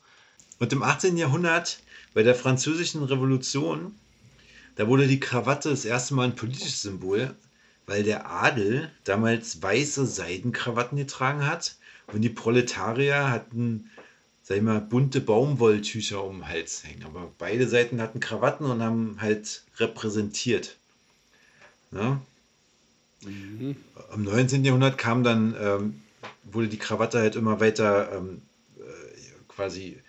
[0.58, 1.16] Und im 18.
[1.16, 1.80] Jahrhundert,
[2.14, 3.94] bei der Französischen Revolution,
[4.76, 7.34] da wurde die Krawatte das erste Mal ein politisches Symbol,
[7.86, 11.76] weil der Adel damals weiße Seidenkrawatten getragen hat
[12.12, 13.90] und die Proletarier hatten
[14.48, 17.02] sag ich mal, bunte Baumwolltücher um den Hals hängen.
[17.04, 20.78] Aber beide Seiten hatten Krawatten und haben halt repräsentiert.
[21.92, 22.18] Ja?
[23.22, 23.76] Mhm.
[24.14, 24.64] Im 19.
[24.64, 26.02] Jahrhundert kam dann, ähm,
[26.44, 28.40] wurde die Krawatte halt immer weiter ähm,
[28.78, 28.82] äh,
[29.48, 30.00] quasi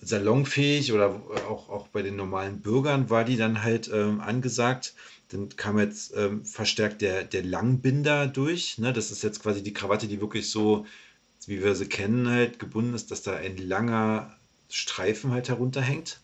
[0.00, 4.94] salonfähig oder auch, auch bei den normalen Bürgern war die dann halt ähm, angesagt.
[5.28, 8.78] Dann kam jetzt ähm, verstärkt der, der Langbinder durch.
[8.78, 8.92] Ne?
[8.92, 10.86] Das ist jetzt quasi die Krawatte, die wirklich so
[11.48, 14.36] wie wir sie kennen, halt gebunden ist, dass da ein langer
[14.68, 16.20] Streifen halt herunterhängt.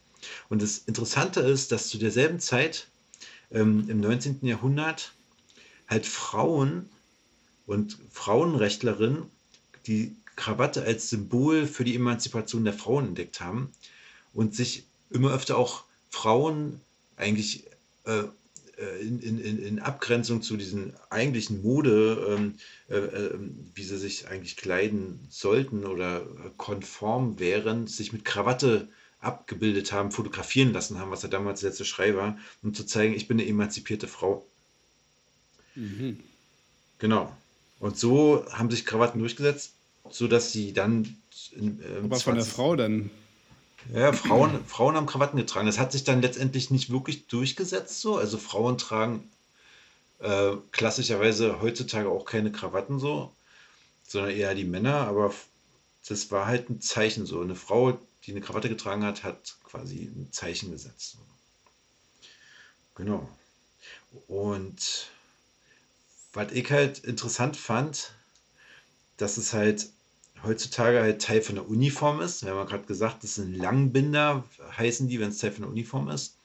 [0.48, 2.88] Und das Interessante ist, dass zu derselben Zeit
[3.50, 4.40] ähm, im 19.
[4.42, 5.12] Jahrhundert
[5.88, 6.88] halt Frauen
[7.66, 9.24] und Frauenrechtlerinnen
[9.86, 13.70] die Krawatte als Symbol für die Emanzipation der Frauen entdeckt haben
[14.32, 16.80] und sich immer öfter auch Frauen
[17.16, 17.64] eigentlich
[18.04, 18.24] äh,
[18.76, 22.54] äh, in, in, in Abgrenzung zu diesen eigentlichen Mode, ähm,
[22.88, 23.38] äh, äh,
[23.74, 28.88] wie sie sich eigentlich kleiden sollten oder konform wären, sich mit Krawatte
[29.20, 33.14] abgebildet haben, fotografieren lassen haben, was ja damals der letzte Schrei war, um zu zeigen,
[33.14, 34.46] ich bin eine emanzipierte Frau.
[35.74, 36.20] Mhm.
[36.98, 37.34] Genau.
[37.78, 39.73] Und so haben sich Krawatten durchgesetzt,
[40.10, 41.16] sodass sie dann.
[41.52, 43.10] In, ähm, Aber von der Frau dann
[43.92, 45.66] ja, Frauen, Frauen haben Krawatten getragen.
[45.66, 48.16] Das hat sich dann letztendlich nicht wirklich durchgesetzt so.
[48.16, 49.30] Also Frauen tragen
[50.20, 53.32] äh, klassischerweise heutzutage auch keine Krawatten so,
[54.06, 55.06] sondern eher die Männer.
[55.06, 55.34] Aber
[56.08, 57.40] das war halt ein Zeichen so.
[57.40, 61.18] Eine Frau, die eine Krawatte getragen hat, hat quasi ein Zeichen gesetzt.
[62.94, 63.28] Genau.
[64.28, 65.08] Und
[66.32, 68.12] was ich halt interessant fand,
[69.16, 69.90] dass es halt
[70.42, 72.42] heutzutage halt Teil von der Uniform ist.
[72.42, 74.44] Wir haben ja gerade gesagt, das sind Langbinder,
[74.76, 76.36] heißen die, wenn es Teil von der Uniform ist.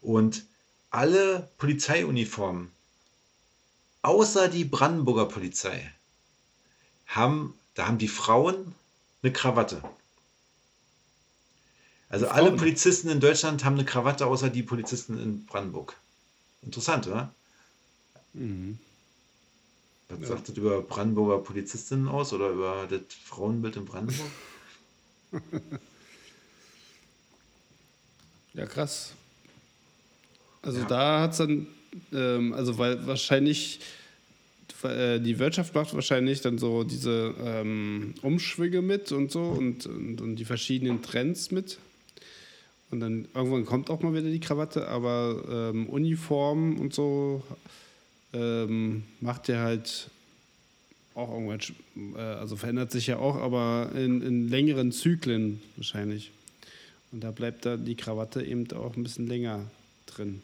[0.00, 0.46] Und
[0.90, 2.72] alle Polizeiuniformen,
[4.02, 5.92] außer die Brandenburger Polizei,
[7.06, 8.74] haben, da haben die Frauen
[9.22, 9.82] eine Krawatte.
[12.08, 12.56] Also Die alle Frauen?
[12.56, 15.96] Polizisten in Deutschland haben eine Krawatte, außer die Polizisten in Brandenburg.
[16.62, 17.34] Interessant, oder?
[18.32, 18.78] Mhm.
[20.08, 20.26] Was Ja.
[20.28, 24.30] sagt das über Brandenburger Polizistinnen aus oder über das Frauenbild in Brandenburg?
[28.54, 29.12] Ja, krass.
[30.62, 30.86] Also Ja.
[30.86, 31.66] da hat es dann,
[32.12, 33.78] ähm, also weil wahrscheinlich
[34.82, 40.20] äh, die Wirtschaft macht wahrscheinlich dann so diese ähm, Umschwünge mit und so und, und,
[40.20, 41.78] und die verschiedenen Trends mit.
[42.90, 47.42] Und dann irgendwann kommt auch mal wieder die Krawatte, aber ähm, Uniform und so
[48.32, 50.10] ähm, macht ja halt
[51.14, 51.60] auch irgendwann,
[52.16, 56.30] äh, also verändert sich ja auch, aber in, in längeren Zyklen wahrscheinlich.
[57.10, 59.70] Und da bleibt dann die Krawatte eben auch ein bisschen länger
[60.06, 60.42] drin.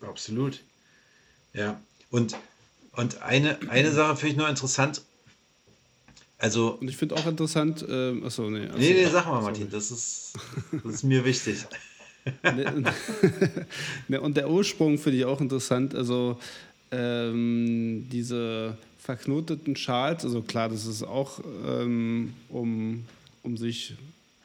[0.00, 0.60] Absolut.
[1.52, 1.80] Ja.
[2.10, 2.36] Und,
[2.92, 5.02] und eine, eine Sache finde ich noch interessant.
[6.38, 8.66] Also, Und ich finde auch interessant, ähm, achso, nee.
[8.66, 9.44] achso, nee, nee, sag mal, sorry.
[9.44, 10.34] Martin, das ist,
[10.84, 11.64] das ist mir wichtig.
[14.08, 15.94] Ne, und der Ursprung finde ich auch interessant.
[15.94, 16.40] Also
[16.90, 23.04] ähm, diese verknoteten Schals, also klar, das ist auch ähm, um,
[23.42, 23.94] um sich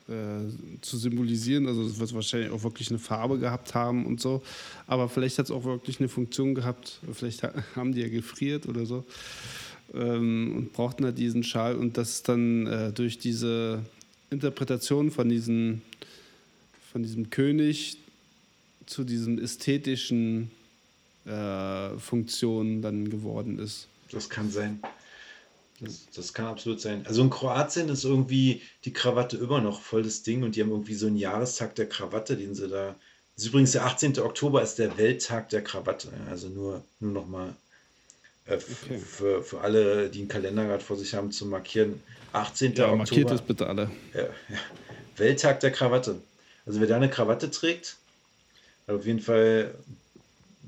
[0.08, 1.68] äh, zu symbolisieren.
[1.68, 4.42] Also das wird wahrscheinlich auch wirklich eine Farbe gehabt haben und so.
[4.88, 7.00] Aber vielleicht hat es auch wirklich eine Funktion gehabt.
[7.14, 9.04] Vielleicht ha- haben die ja gefriert oder so.
[9.94, 11.76] Ähm, und brauchten halt diesen Schal.
[11.76, 13.84] Und das ist dann äh, durch diese
[14.30, 15.82] Interpretation von diesen
[16.92, 17.98] von diesem König
[18.86, 20.52] zu diesen ästhetischen
[21.26, 23.88] äh, Funktionen dann geworden ist.
[24.12, 24.82] Das kann sein.
[25.80, 27.06] Das, das kann absolut sein.
[27.08, 30.70] Also in Kroatien ist irgendwie die Krawatte immer noch voll das Ding und die haben
[30.70, 32.96] irgendwie so einen Jahrestag der Krawatte, den sie da.
[33.36, 34.20] Das ist übrigens der 18.
[34.20, 36.10] Oktober ist der Welttag der Krawatte.
[36.30, 37.56] Also nur, nur nochmal
[38.46, 38.98] äh, Okay.
[39.00, 42.02] für, für alle, die einen Kalender gerade vor sich haben, zu markieren.
[42.34, 42.74] 18.
[42.76, 43.30] Ja, markiert Oktober.
[43.32, 43.90] das bitte alle.
[44.14, 44.58] Ja, ja.
[45.18, 46.22] Welttag der Krawatte.
[46.66, 47.98] Also wer da eine Krawatte trägt,
[48.88, 49.74] auf jeden Fall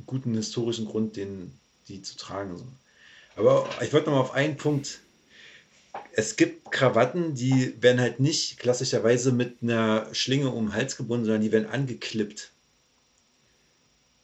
[0.06, 2.58] guten historischen Grund, den, die zu tragen.
[2.58, 2.66] So.
[3.36, 5.00] Aber ich wollte noch mal auf einen Punkt.
[6.14, 11.26] Es gibt Krawatten, die werden halt nicht klassischerweise mit einer Schlinge um den Hals gebunden,
[11.26, 12.52] sondern die werden angeklippt.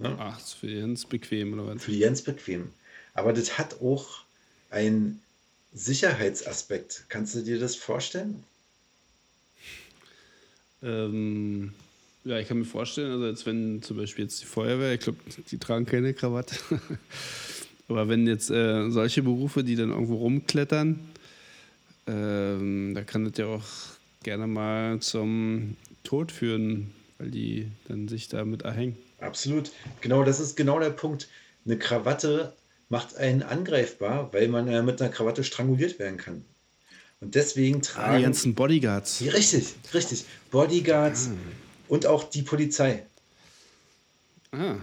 [0.01, 1.83] Ach, das ist für Jens bequem oder was?
[1.83, 2.71] Für die ganz bequem.
[3.13, 4.23] Aber das hat auch
[4.69, 5.21] einen
[5.73, 7.05] Sicherheitsaspekt.
[7.09, 8.43] Kannst du dir das vorstellen?
[10.81, 11.73] Ähm,
[12.29, 15.17] ja, ich kann mir vorstellen, also als wenn zum Beispiel jetzt die Feuerwehr, ich glaube,
[15.49, 16.55] die tragen keine Krawatte.
[17.87, 20.99] Aber wenn jetzt äh, solche Berufe, die dann irgendwo rumklettern,
[22.07, 23.65] ähm, da kann das ja auch
[24.23, 28.95] gerne mal zum Tod führen, weil die dann sich damit erhängen.
[29.19, 29.71] Absolut.
[30.01, 31.27] Genau, das ist genau der Punkt.
[31.65, 32.53] Eine Krawatte
[32.89, 36.45] macht einen angreifbar, weil man äh, mit einer Krawatte stranguliert werden kann.
[37.21, 38.23] Und deswegen Ah, die tragen.
[38.23, 39.21] ganzen Bodyguards.
[39.21, 40.25] Richtig, richtig.
[40.51, 41.31] Bodyguards
[41.89, 43.05] und auch die Polizei.
[44.51, 44.77] Ah,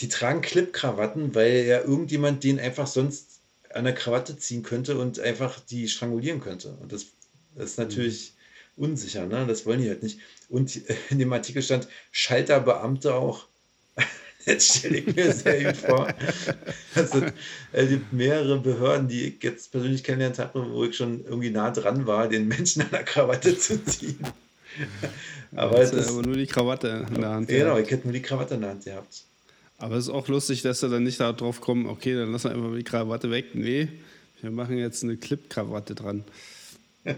[0.00, 3.40] Die tragen Clip-Krawatten, weil ja irgendjemand den einfach sonst
[3.72, 6.76] an der Krawatte ziehen könnte und einfach die strangulieren könnte.
[6.80, 7.06] Und das,
[7.54, 8.34] das ist natürlich
[8.76, 9.46] unsicher, ne?
[9.46, 10.20] Das wollen die halt nicht.
[10.48, 10.76] Und
[11.10, 13.48] in dem Artikel stand Schalterbeamte auch.
[14.46, 16.14] Jetzt stelle ich mir sehr gut vor.
[16.94, 17.24] Also,
[17.72, 21.70] es gibt mehrere Behörden, die ich jetzt persönlich kennengelernt habe, wo ich schon irgendwie nah
[21.70, 24.34] dran war, den Menschen an der Krawatte zu ziehen.
[25.56, 27.48] Aber es aber, nur die Krawatte in der Hand.
[27.48, 27.82] genau, gehabt.
[27.86, 29.24] ich hätte nur die Krawatte in der Hand gehabt.
[29.78, 32.56] Aber es ist auch lustig, dass sie dann nicht darauf kommen, okay, dann lassen wir
[32.56, 33.54] einfach die Krawatte weg.
[33.54, 33.88] Nee,
[34.40, 36.24] wir machen jetzt eine Clip-Krawatte dran.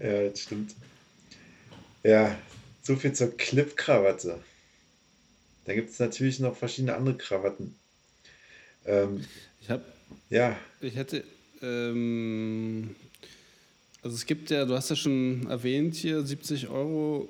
[0.00, 0.74] Ja, das stimmt.
[2.02, 2.34] Ja,
[2.82, 4.38] so viel zur Clip-Krawatte.
[5.66, 7.74] Da gibt es natürlich noch verschiedene andere Krawatten.
[8.86, 9.24] Ähm,
[9.60, 9.84] Ich habe
[10.30, 11.24] ja, Ich hätte,
[11.60, 12.94] ähm,
[14.06, 17.28] also es gibt ja, du hast ja schon erwähnt hier, 70 Euro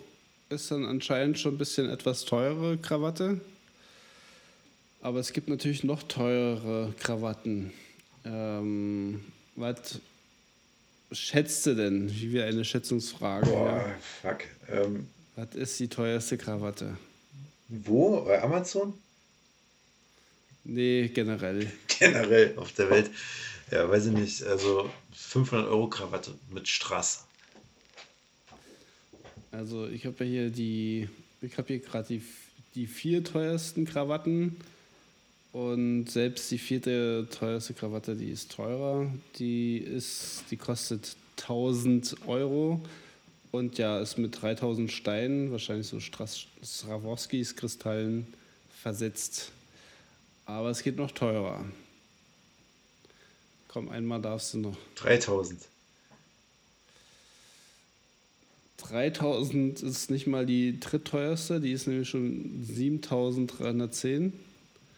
[0.51, 3.41] ist dann anscheinend schon ein bisschen etwas teure Krawatte.
[5.01, 7.73] Aber es gibt natürlich noch teurere Krawatten.
[8.27, 10.01] Ähm, was
[11.12, 12.11] schätzt du denn?
[12.11, 13.47] Wie wir eine Schätzungsfrage.
[13.47, 13.95] boah, Ja.
[14.23, 14.45] fuck.
[14.69, 16.97] Ähm, Was ist die teuerste Krawatte?
[17.69, 18.21] wo?
[18.23, 18.93] Bei Amazon?
[20.65, 21.71] Nee, generell.
[21.99, 23.11] Generell auf der Welt.
[23.71, 24.43] Ja, weiß ich nicht.
[24.45, 27.27] Also 500 Euro Krawatte mit Strass.
[29.51, 31.09] Also ich habe ja hier die,
[31.41, 32.23] ich habe hier gerade die,
[32.75, 34.57] die vier teuersten Krawatten
[35.53, 39.11] und selbst die vierte teuerste Krawatte, die ist teurer.
[39.39, 42.81] Die ist, die kostet 1000 Euro
[43.53, 48.27] und ja, ist mit 3000 Steinen, wahrscheinlich so Strawowskis Kristallen
[48.83, 49.51] versetzt.
[50.45, 51.65] Aber es geht noch teurer.
[53.77, 54.77] Komm, einmal darfst du noch.
[54.95, 55.61] 3000.
[58.79, 64.33] 3000 ist nicht mal die drittteuerste, die ist nämlich schon 7310.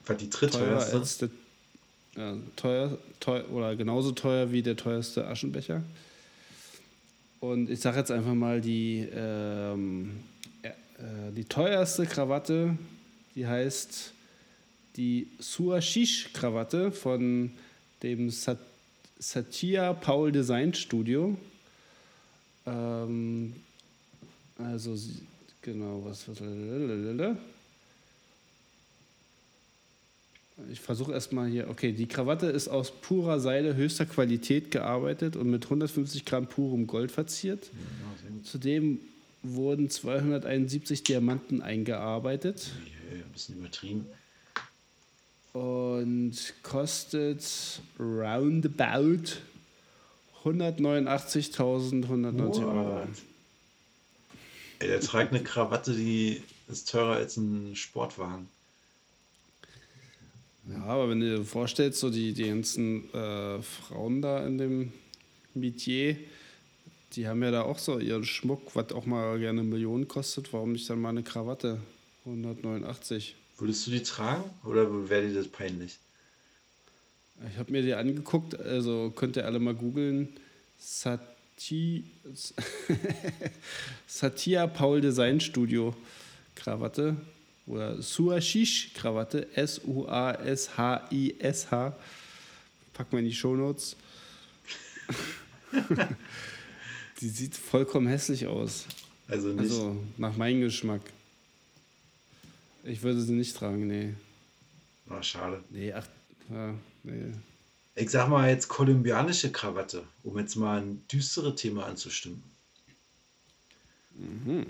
[0.07, 0.91] Was die drittteuerste?
[0.91, 1.31] Teuer als der,
[2.17, 5.83] ja, teuer, teuer oder genauso teuer wie der teuerste Aschenbecher.
[7.41, 10.21] Und ich sage jetzt einfach mal, die, ähm,
[10.63, 10.71] äh,
[11.35, 12.79] die teuerste Krawatte,
[13.35, 14.13] die heißt
[14.95, 17.51] die Suashish-Krawatte von
[18.03, 18.59] dem Sat
[19.19, 21.37] Satya Paul Design Studio.
[22.67, 23.55] Ähm,
[24.57, 24.97] also,
[25.63, 26.27] genau, was.
[30.73, 31.69] ich versuche erstmal hier.
[31.69, 36.87] Okay, die Krawatte ist aus purer Seide höchster Qualität gearbeitet und mit 150 Gramm purem
[36.87, 37.71] Gold verziert.
[37.73, 39.01] Ja, Zudem
[39.43, 42.73] wurden 271 Diamanten eingearbeitet.
[43.11, 44.07] Ja, ein bisschen übertrieben.
[45.59, 49.41] Und kostet roundabout
[50.45, 53.09] 189.190 Euro.
[54.79, 58.49] Ey, der trägt eine Krawatte, die ist teurer als ein Sportwagen.
[60.71, 64.93] Ja, aber wenn du dir vorstellst, so die, die ganzen äh, Frauen da in dem
[65.55, 66.17] Metier,
[67.15, 70.53] die haben ja da auch so ihren Schmuck, was auch mal gerne Millionen kostet.
[70.53, 71.81] Warum nicht dann mal eine Krawatte?
[72.27, 73.35] 189.
[73.59, 75.99] Würdest du die tragen oder wäre dir das peinlich?
[77.51, 80.29] Ich habe mir die angeguckt, also könnt ihr alle mal googeln.
[80.79, 81.21] Sat
[84.07, 85.93] Satya Paul Design Studio
[86.55, 87.17] Krawatte
[87.67, 90.77] oder Suashish Krawatte, S-U-A-S-H-I-S-H.
[92.93, 93.97] Packen wir in die Shownotes.
[97.21, 98.87] die sieht vollkommen hässlich aus.
[99.27, 99.63] Also nicht.
[99.63, 101.03] Also nach meinem Geschmack.
[102.85, 104.15] Ich würde sie nicht tragen, nee.
[105.09, 105.63] Ach, schade.
[105.71, 106.07] Nee, ach,
[106.51, 107.33] ja, nee
[107.99, 112.43] ich sag mal jetzt kolumbianische Krawatte, um jetzt mal ein düstere Thema anzustimmen.
[114.15, 114.67] Mhm.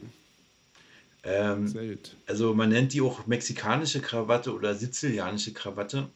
[1.25, 6.09] Ähm, also man nennt die auch mexikanische Krawatte oder sizilianische Krawatte.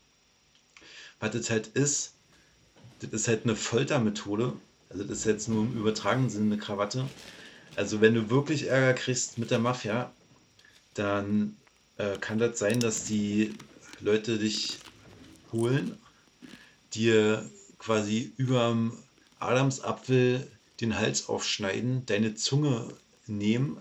[1.20, 2.14] Was das halt ist,
[3.00, 4.54] das ist halt eine Foltermethode.
[4.88, 7.06] Also das ist jetzt nur im übertragenen Sinne eine Krawatte.
[7.76, 10.12] Also wenn du wirklich Ärger kriegst mit der Mafia,
[10.94, 11.56] dann
[12.02, 13.54] äh, kann das sein, dass die
[14.00, 14.78] Leute dich
[15.52, 15.98] holen
[16.94, 18.96] dir quasi überm
[19.38, 20.46] Adamsapfel
[20.80, 22.92] den Hals aufschneiden, deine Zunge
[23.26, 23.78] nehmen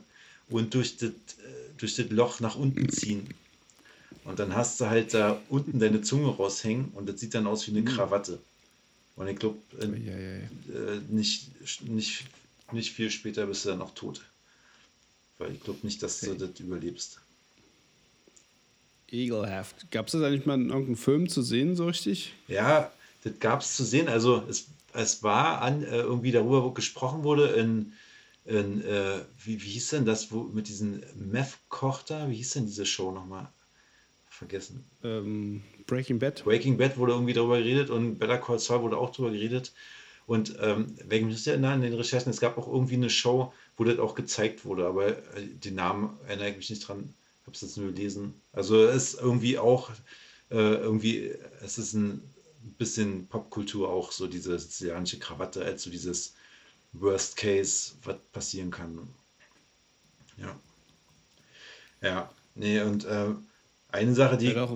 [0.50, 1.14] und durch das, äh,
[1.78, 3.28] durch das Loch nach unten ziehen.
[4.24, 7.68] Und dann hast du halt da unten deine Zunge raushängen und das sieht dann aus
[7.68, 7.96] wie eine hm.
[7.96, 8.40] Krawatte.
[9.16, 10.94] Und ich glaube, äh, ja, ja, ja.
[10.94, 11.50] äh, nicht,
[11.82, 12.26] nicht,
[12.72, 14.22] nicht viel später bist du dann noch tot.
[15.38, 16.38] Weil ich glaube nicht, dass okay.
[16.38, 17.21] du das überlebst.
[19.12, 19.92] Ekelhaft.
[19.92, 22.34] Gab es das eigentlich mal in irgendeinem Film zu sehen, so richtig?
[22.48, 22.92] Ja,
[23.24, 24.08] das gab es zu sehen.
[24.08, 27.94] Also es, es war an, äh, irgendwie darüber, gesprochen wurde in,
[28.46, 32.66] in äh, wie, wie hieß denn das, wo mit diesen Meth-Koch da, wie hieß denn
[32.66, 33.50] diese Show nochmal?
[34.30, 34.86] Vergessen.
[35.04, 36.44] Ähm, Breaking Bad.
[36.44, 39.74] Breaking Bad wurde irgendwie darüber geredet und Better Call Saul wurde auch darüber geredet.
[40.26, 43.84] Und ähm, wegen mich erinnern, in den Recherchen, es gab auch irgendwie eine Show, wo
[43.84, 47.14] das auch gezeigt wurde, aber äh, den Namen erinnere ich mich nicht dran,
[47.56, 48.34] es jetzt nur gelesen.
[48.52, 49.92] Also es ist irgendwie auch,
[50.50, 52.22] äh, irgendwie, es ist ein
[52.78, 56.36] bisschen Popkultur auch so diese sizilianische Krawatte als so dieses
[56.94, 59.08] Worst Case, was passieren kann.
[60.38, 60.60] Ja.
[62.02, 63.36] Ja, nee, und äh,
[63.90, 64.48] eine Sache, die.
[64.48, 64.76] Ja, auch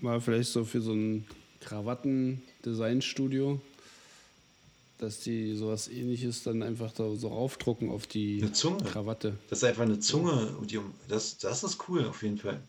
[0.00, 1.24] mal vielleicht so für so ein
[1.60, 3.60] Krawatten-Design-Studio,
[4.98, 8.82] dass die sowas ähnliches dann einfach da so raufdrucken auf die eine Zunge.
[8.84, 9.38] Krawatte.
[9.48, 10.56] Das ist einfach eine Zunge.
[10.64, 12.60] Die, das, das ist cool auf jeden Fall.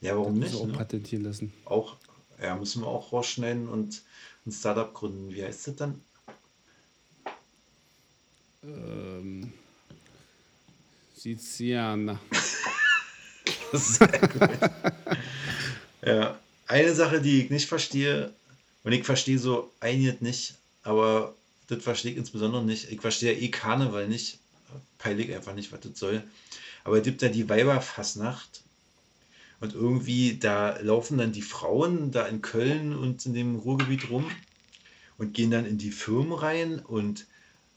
[0.00, 0.54] Ja, warum nicht?
[0.54, 0.72] Auch ne?
[0.72, 1.52] patentieren lassen.
[1.64, 1.96] Auch,
[2.40, 4.02] ja, müssen wir auch rausschneiden und
[4.46, 5.34] ein Startup gründen.
[5.34, 6.00] Wie heißt das dann?
[8.62, 9.52] Ähm,
[11.14, 12.18] Siziana.
[16.02, 18.32] ja, eine Sache, die ich nicht verstehe,
[18.82, 21.36] und ich verstehe so einiges nicht, aber
[21.68, 22.90] das verstehe ich insbesondere nicht.
[22.90, 24.38] Ich verstehe eh Karneval nicht,
[24.98, 26.22] peile ich einfach nicht, was das soll.
[26.84, 28.62] Aber es gibt ja die Weiberfassnacht
[29.60, 34.30] und irgendwie, da laufen dann die Frauen da in Köln und in dem Ruhrgebiet rum
[35.18, 37.26] und gehen dann in die Firmen rein und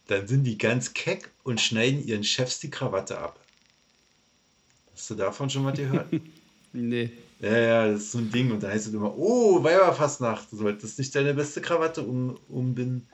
[0.08, 3.40] dann sind die ganz keck und schneiden ihren Chefs die Krawatte ab.
[4.94, 6.08] Hast du davon schon mal gehört?
[6.74, 7.12] nee.
[7.44, 8.52] Ja, ja, das ist so ein Ding.
[8.52, 13.06] Und da heißt es immer, oh, Weiberfastnacht, du solltest nicht deine beste Krawatte um, umbinden.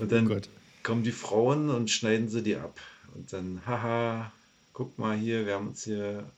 [0.00, 0.40] Und dann Oh
[0.82, 2.80] kommen die Frauen und schneiden sie die ab.
[3.14, 4.32] Und dann, haha,
[4.72, 6.32] guck mal hier, wir haben uns hier.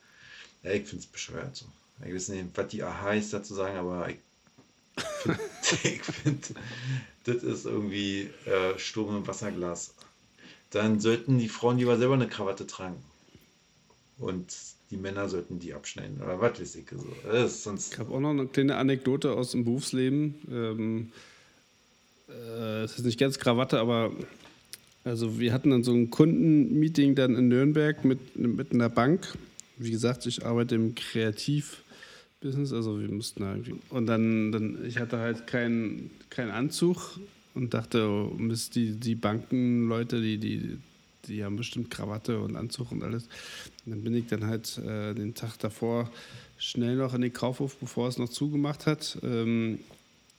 [0.62, 1.64] Ja, ich finde es bescheuert so.
[2.04, 4.18] Ich weiß nicht, was die Aha ist dazu sagen, aber ich
[5.22, 6.54] finde, find,
[7.24, 9.94] das ist irgendwie äh, Sturm im Wasserglas.
[10.68, 13.02] Dann sollten die Frauen lieber selber eine Krawatte tragen.
[14.18, 14.54] Und
[14.92, 16.20] die Männer sollten die abschneiden.
[16.22, 17.48] Oder was weiß ich so.
[17.48, 17.94] Sonst.
[17.94, 20.34] Ich habe auch noch eine kleine Anekdote aus dem Berufsleben.
[20.50, 21.12] Ähm,
[22.28, 24.12] äh, es ist nicht ganz Krawatte, aber
[25.02, 29.26] also wir hatten dann so ein Kundenmeeting dann in Nürnberg mit, mit einer Bank.
[29.78, 33.74] Wie gesagt, ich arbeite im Kreativbusiness, also wir mussten da irgendwie.
[33.88, 37.18] Und dann, dann ich hatte halt keinen keinen Anzug
[37.54, 40.78] und dachte, oh, Mist, die, die Bankenleute, die, die,
[41.28, 43.24] die haben bestimmt Krawatte und Anzug und alles.
[43.84, 46.10] Und dann bin ich dann halt äh, den Tag davor
[46.58, 49.18] schnell noch in den Kaufhof, bevor es noch zugemacht hat.
[49.22, 49.80] Ähm,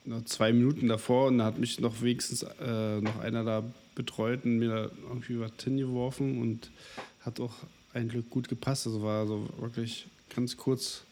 [0.06, 3.64] noch zwei Minuten davor und da hat mich noch wenigstens äh, noch einer da
[3.96, 6.72] betreut und mir da irgendwie was hingeworfen und
[7.22, 7.54] hat auch
[7.94, 8.88] ein Glück gut gepasst.
[8.88, 11.04] Also war so wirklich ganz kurz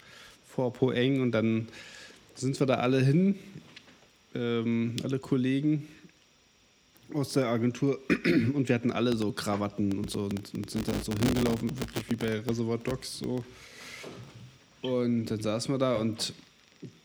[0.47, 1.67] vor Po eng und dann
[2.35, 3.35] sind wir da alle hin,
[4.33, 5.87] ähm, alle Kollegen
[7.13, 7.99] aus der Agentur
[8.53, 12.09] und wir hatten alle so Krawatten und so und, und sind dann so hingelaufen, wirklich
[12.09, 13.43] wie bei Reservoir Dogs so.
[14.81, 16.33] Und dann saßen wir da und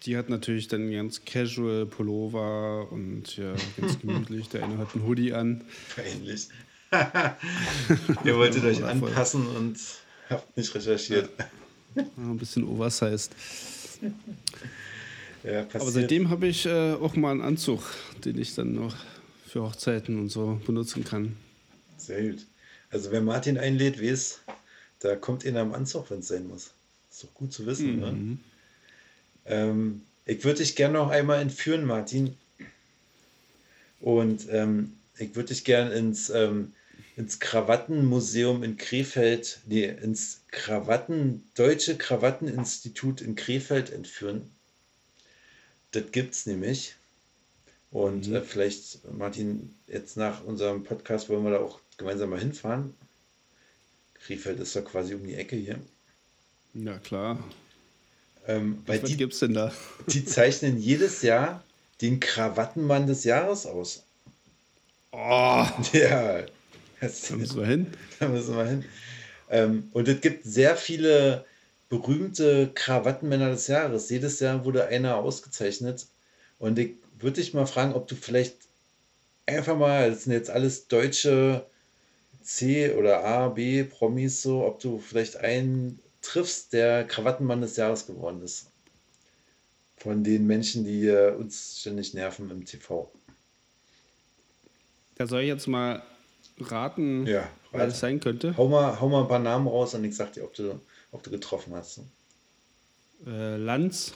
[0.05, 4.49] die hat natürlich dann ganz casual Pullover und ja, ganz gemütlich.
[4.49, 5.63] Der eine hat einen Hoodie an.
[5.95, 6.49] Peinlich.
[8.25, 9.77] Ihr wolltet euch anpassen und
[10.31, 11.29] habt nicht recherchiert.
[11.95, 13.33] Ja, Ein bisschen oversized.
[15.43, 15.67] Ja.
[15.75, 17.83] Aber seitdem habe ich äh, auch mal einen Anzug,
[18.25, 18.95] den ich dann noch
[19.47, 21.37] für Hochzeiten und so benutzen kann.
[21.97, 22.47] Sehr gut.
[22.91, 24.41] Also wer Martin einlädt, weiß,
[25.01, 26.73] da kommt einer am Anzug, wenn es sein muss.
[27.11, 28.13] Ist doch gut zu wissen, ne?
[28.13, 28.39] Mhm.
[29.47, 32.37] Ähm, ich würde dich gerne noch einmal entführen, Martin.
[34.01, 36.73] Und ähm, ich würde dich gerne ins, ähm,
[37.17, 44.51] ins Krawattenmuseum in Krefeld, nee, ins Krawatten, Deutsche Krawatteninstitut in Krefeld entführen.
[45.93, 46.97] Das gibt es nämlich.
[47.97, 52.93] Und äh, vielleicht, Martin, jetzt nach unserem Podcast wollen wir da auch gemeinsam mal hinfahren.
[54.13, 55.79] Krefeld ist ja quasi um die Ecke hier.
[56.75, 57.43] Ja, klar.
[58.47, 59.73] Ähm, Was die, gibt's denn da?
[60.09, 61.65] die zeichnen jedes Jahr
[62.03, 64.05] den Krawattenmann des Jahres aus.
[65.13, 66.45] Oh, Ja,
[67.01, 67.87] das, da müssen wir hin.
[68.21, 68.85] da müssen wir hin.
[69.49, 71.47] Ähm, und es gibt sehr viele
[71.89, 74.11] berühmte Krawattenmänner des Jahres.
[74.11, 76.09] Jedes Jahr wurde einer ausgezeichnet.
[76.59, 78.57] Und ich würde dich mal fragen, ob du vielleicht
[79.47, 81.67] einfach mal, das sind jetzt alles deutsche
[82.43, 88.07] C oder A, B Promis so, ob du vielleicht einen triffst, der Krawattenmann des Jahres
[88.07, 88.71] geworden ist.
[89.97, 93.11] Von den Menschen, die uns ständig nerven im TV.
[95.17, 96.03] Da soll ich jetzt mal
[96.59, 98.57] raten, Ja, wer das sein könnte.
[98.57, 100.81] Hau mal, hau mal ein paar Namen raus und ich sag dir, ob du,
[101.13, 102.01] ob du getroffen hast.
[103.27, 104.13] Äh, Lanz.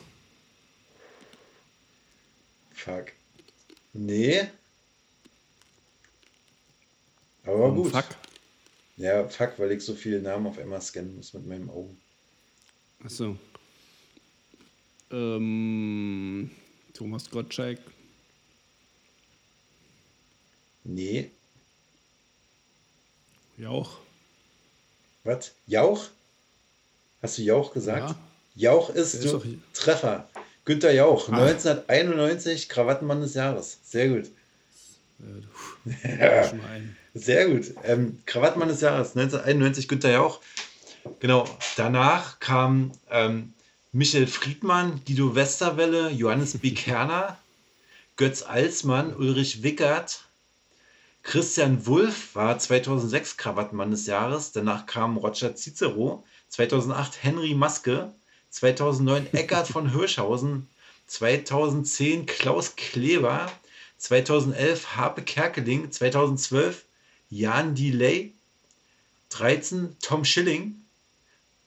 [2.80, 3.12] Fuck.
[3.92, 4.48] Nee.
[7.44, 7.92] Aber Oh, gut.
[7.92, 8.06] Fuck.
[8.96, 12.00] Ja, fuck, weil ich so viele Namen auf einmal scannen muss mit meinem Augen.
[13.04, 13.36] Achso.
[15.10, 16.50] Ähm,
[16.94, 17.80] Thomas Gottschalk.
[20.84, 21.30] Nee.
[23.56, 23.98] Jauch.
[25.24, 25.54] Was?
[25.66, 26.08] Jauch?
[27.20, 28.10] Hast du Jauch gesagt?
[28.10, 28.18] Ja.
[28.54, 29.34] Jauch ist, ist.
[29.74, 30.28] Treffer.
[30.64, 31.36] Günter Jauch, Ah.
[31.36, 33.78] 1991, Krawattenmann des Jahres.
[33.84, 34.30] Sehr gut.
[36.02, 36.96] Äh, mal ein.
[37.14, 37.72] Sehr gut.
[37.84, 40.40] Ähm, Krawattenmann des Jahres, 1991, Günter Jauch.
[41.18, 41.44] Genau.
[41.76, 43.52] Danach kam ähm,
[43.92, 46.70] Michael Friedmann, Guido Westerwelle, Johannes B.
[46.74, 47.36] Kerner,
[48.16, 50.24] Götz Alsmann, Ulrich Wickert,
[51.22, 54.52] Christian Wulff war 2006 Krawattenmann des Jahres.
[54.52, 58.14] Danach kam Roger Cicero, 2008 Henry Maske,
[58.50, 60.68] 2009 Eckhard von Hirschhausen,
[61.06, 63.50] 2010 Klaus Kleber,
[63.98, 66.84] 2011 Harpe Kerkeling, 2012
[67.30, 68.32] Jan Delay,
[69.30, 70.74] 13 Tom Schilling,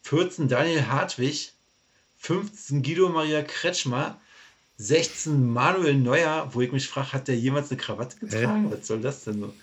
[0.04, 1.54] 14 Daniel Hartwig,
[2.18, 4.20] 15 Guido Maria Kretschmer,
[4.78, 8.72] 16 Manuel Neuer, wo ich mich frage, hat der jemals eine Krawatte getragen?
[8.72, 9.54] Was soll das denn so?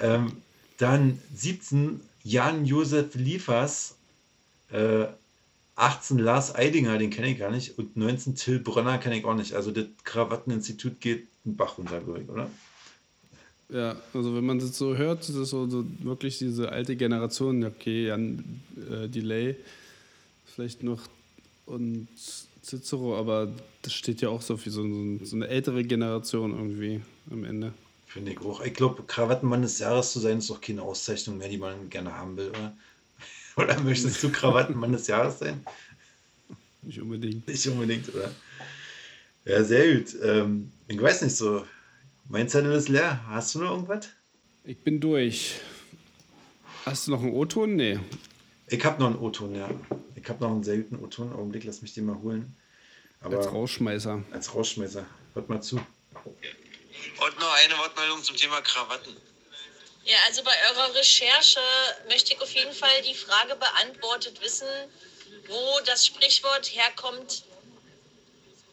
[0.00, 0.42] ähm,
[0.78, 3.96] dann 17 Jan-Josef Liefers,
[4.70, 5.06] äh,
[5.76, 9.34] 18 Lars Eidinger, den kenne ich gar nicht, und 19 Till Brönner kenne ich auch
[9.34, 9.54] nicht.
[9.54, 12.48] Also das Krawatteninstitut geht einen Bach runter, glaube ich, oder?
[13.70, 17.64] Ja, also wenn man das so hört, das ist so, so wirklich diese alte Generation,
[17.64, 19.56] okay, Jan äh, Delay,
[20.44, 21.00] vielleicht noch
[21.66, 22.08] und
[22.62, 23.48] Cicero, aber
[23.82, 24.82] das steht ja auch so für so,
[25.22, 27.00] so eine ältere Generation irgendwie
[27.30, 27.72] am Ende.
[28.06, 28.64] Finde ich auch.
[28.64, 32.16] Ich glaube, Krawattenmann des Jahres zu sein, ist doch keine Auszeichnung mehr, die man gerne
[32.16, 32.76] haben will, oder?
[33.56, 35.64] Oder möchtest du Krawattenmann des Jahres sein?
[36.82, 37.46] Nicht unbedingt.
[37.46, 38.30] Nicht unbedingt, oder?
[39.44, 40.14] Ja, sehr gut.
[40.22, 41.64] Ähm, ich weiß nicht so.
[42.28, 43.24] Mein Zettel ist leer.
[43.28, 44.08] Hast du noch irgendwas?
[44.64, 45.60] Ich bin durch.
[46.84, 47.76] Hast du noch einen O-Ton?
[47.76, 47.98] Nee.
[48.68, 49.70] Ich habe noch einen O-Ton, ja.
[50.16, 51.32] Ich habe noch einen sehr guten O-Ton.
[51.32, 52.56] Augenblick, lass mich den mal holen.
[53.20, 54.22] Aber als Rausschmeißer.
[54.32, 55.04] Als Rausschmeißer.
[55.34, 55.76] Hört mal zu.
[55.76, 59.14] Und noch eine Wortmeldung zum Thema Krawatten.
[60.04, 61.60] Ja, also bei eurer Recherche
[62.08, 64.68] möchte ich auf jeden Fall die Frage beantwortet wissen,
[65.48, 67.44] wo das Sprichwort herkommt.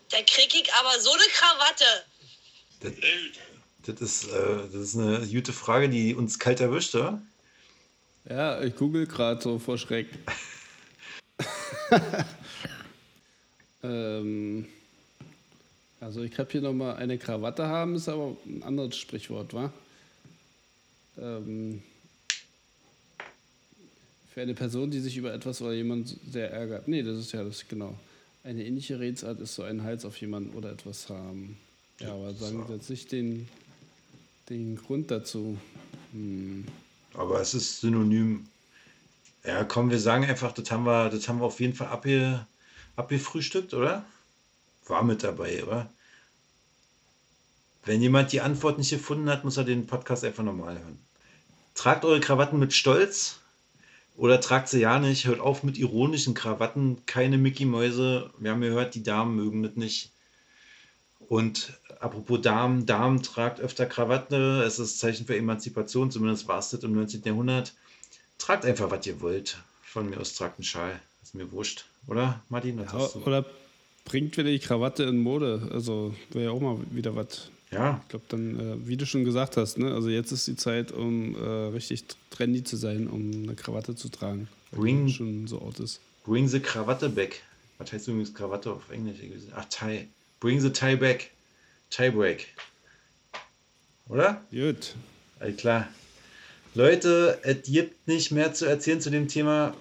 [0.10, 1.86] Da krieg ich aber so eine Krawatte.
[2.82, 7.22] Das, das, ist, äh, das ist eine gute Frage, die uns kalt erwischt, oder?
[8.30, 10.08] Ja, ich google gerade so vor Schreck.
[13.84, 14.68] ähm,
[16.02, 19.72] also ich habe hier nochmal eine Krawatte haben, ist aber ein anderes Sprichwort, wa?
[21.18, 21.82] Ähm,
[24.34, 26.88] für eine Person, die sich über etwas oder jemand sehr ärgert.
[26.88, 27.96] Nee, das ist ja das, genau.
[28.44, 31.58] Eine ähnliche Redensart ist so einen Hals auf jemanden oder etwas haben.
[32.00, 33.48] Ja, aber sagen wir jetzt nicht den,
[34.50, 35.58] den Grund dazu.
[36.14, 36.66] Hm.
[37.14, 38.48] Aber es ist synonym.
[39.44, 42.46] Ja, komm, wir sagen einfach, das haben wir, das haben wir auf jeden Fall abge,
[42.96, 44.06] abgefrühstückt, oder?
[44.88, 45.92] War mit dabei, oder?
[47.84, 51.00] Wenn jemand die Antwort nicht gefunden hat, muss er den Podcast einfach nochmal hören.
[51.74, 53.40] Tragt eure Krawatten mit Stolz
[54.18, 55.26] oder tragt sie ja nicht.
[55.26, 57.06] Hört auf mit ironischen Krawatten.
[57.06, 58.30] Keine Mickey-Mäuse.
[58.38, 60.12] Wir haben gehört, die Damen mögen das nicht.
[61.28, 64.64] Und apropos Damen, Damen tragt öfter Krawatte.
[64.64, 67.24] Es ist Zeichen für Emanzipation, zumindest war es das im 19.
[67.24, 67.74] Jahrhundert.
[68.38, 69.58] Tragt einfach, was ihr wollt.
[69.82, 71.00] Von mir aus tragt einen Schal.
[71.24, 71.86] Ist mir wurscht.
[72.08, 72.80] Oder, Martin?
[72.80, 73.46] Ja, oder
[74.06, 75.70] bringt wieder die Krawatte in Mode.
[75.72, 78.00] Also wäre ja auch mal wieder was ja.
[78.04, 79.94] Ich glaube dann, äh, wie du schon gesagt hast, ne?
[79.94, 84.10] also jetzt ist die Zeit, um äh, richtig trendy zu sein, um eine Krawatte zu
[84.10, 84.48] tragen.
[84.72, 86.00] Bring, schon so out ist.
[86.26, 87.42] Bring the Krawatte back.
[87.78, 89.18] Was heißt übrigens Krawatte auf Englisch?
[89.56, 90.08] Ach, Tie.
[90.40, 91.32] Bring the tie back.
[91.90, 92.48] Tie break.
[94.08, 94.42] Oder?
[94.52, 94.96] Gut.
[95.40, 95.88] Alles klar.
[96.74, 99.76] Leute, es gibt nicht mehr zu erzählen zu dem Thema.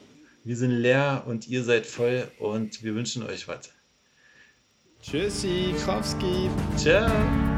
[0.45, 3.71] Wir sind leer und ihr seid voll und wir wünschen euch was.
[5.03, 6.51] Tschüssi, Krawski.
[6.77, 7.50] Ciao.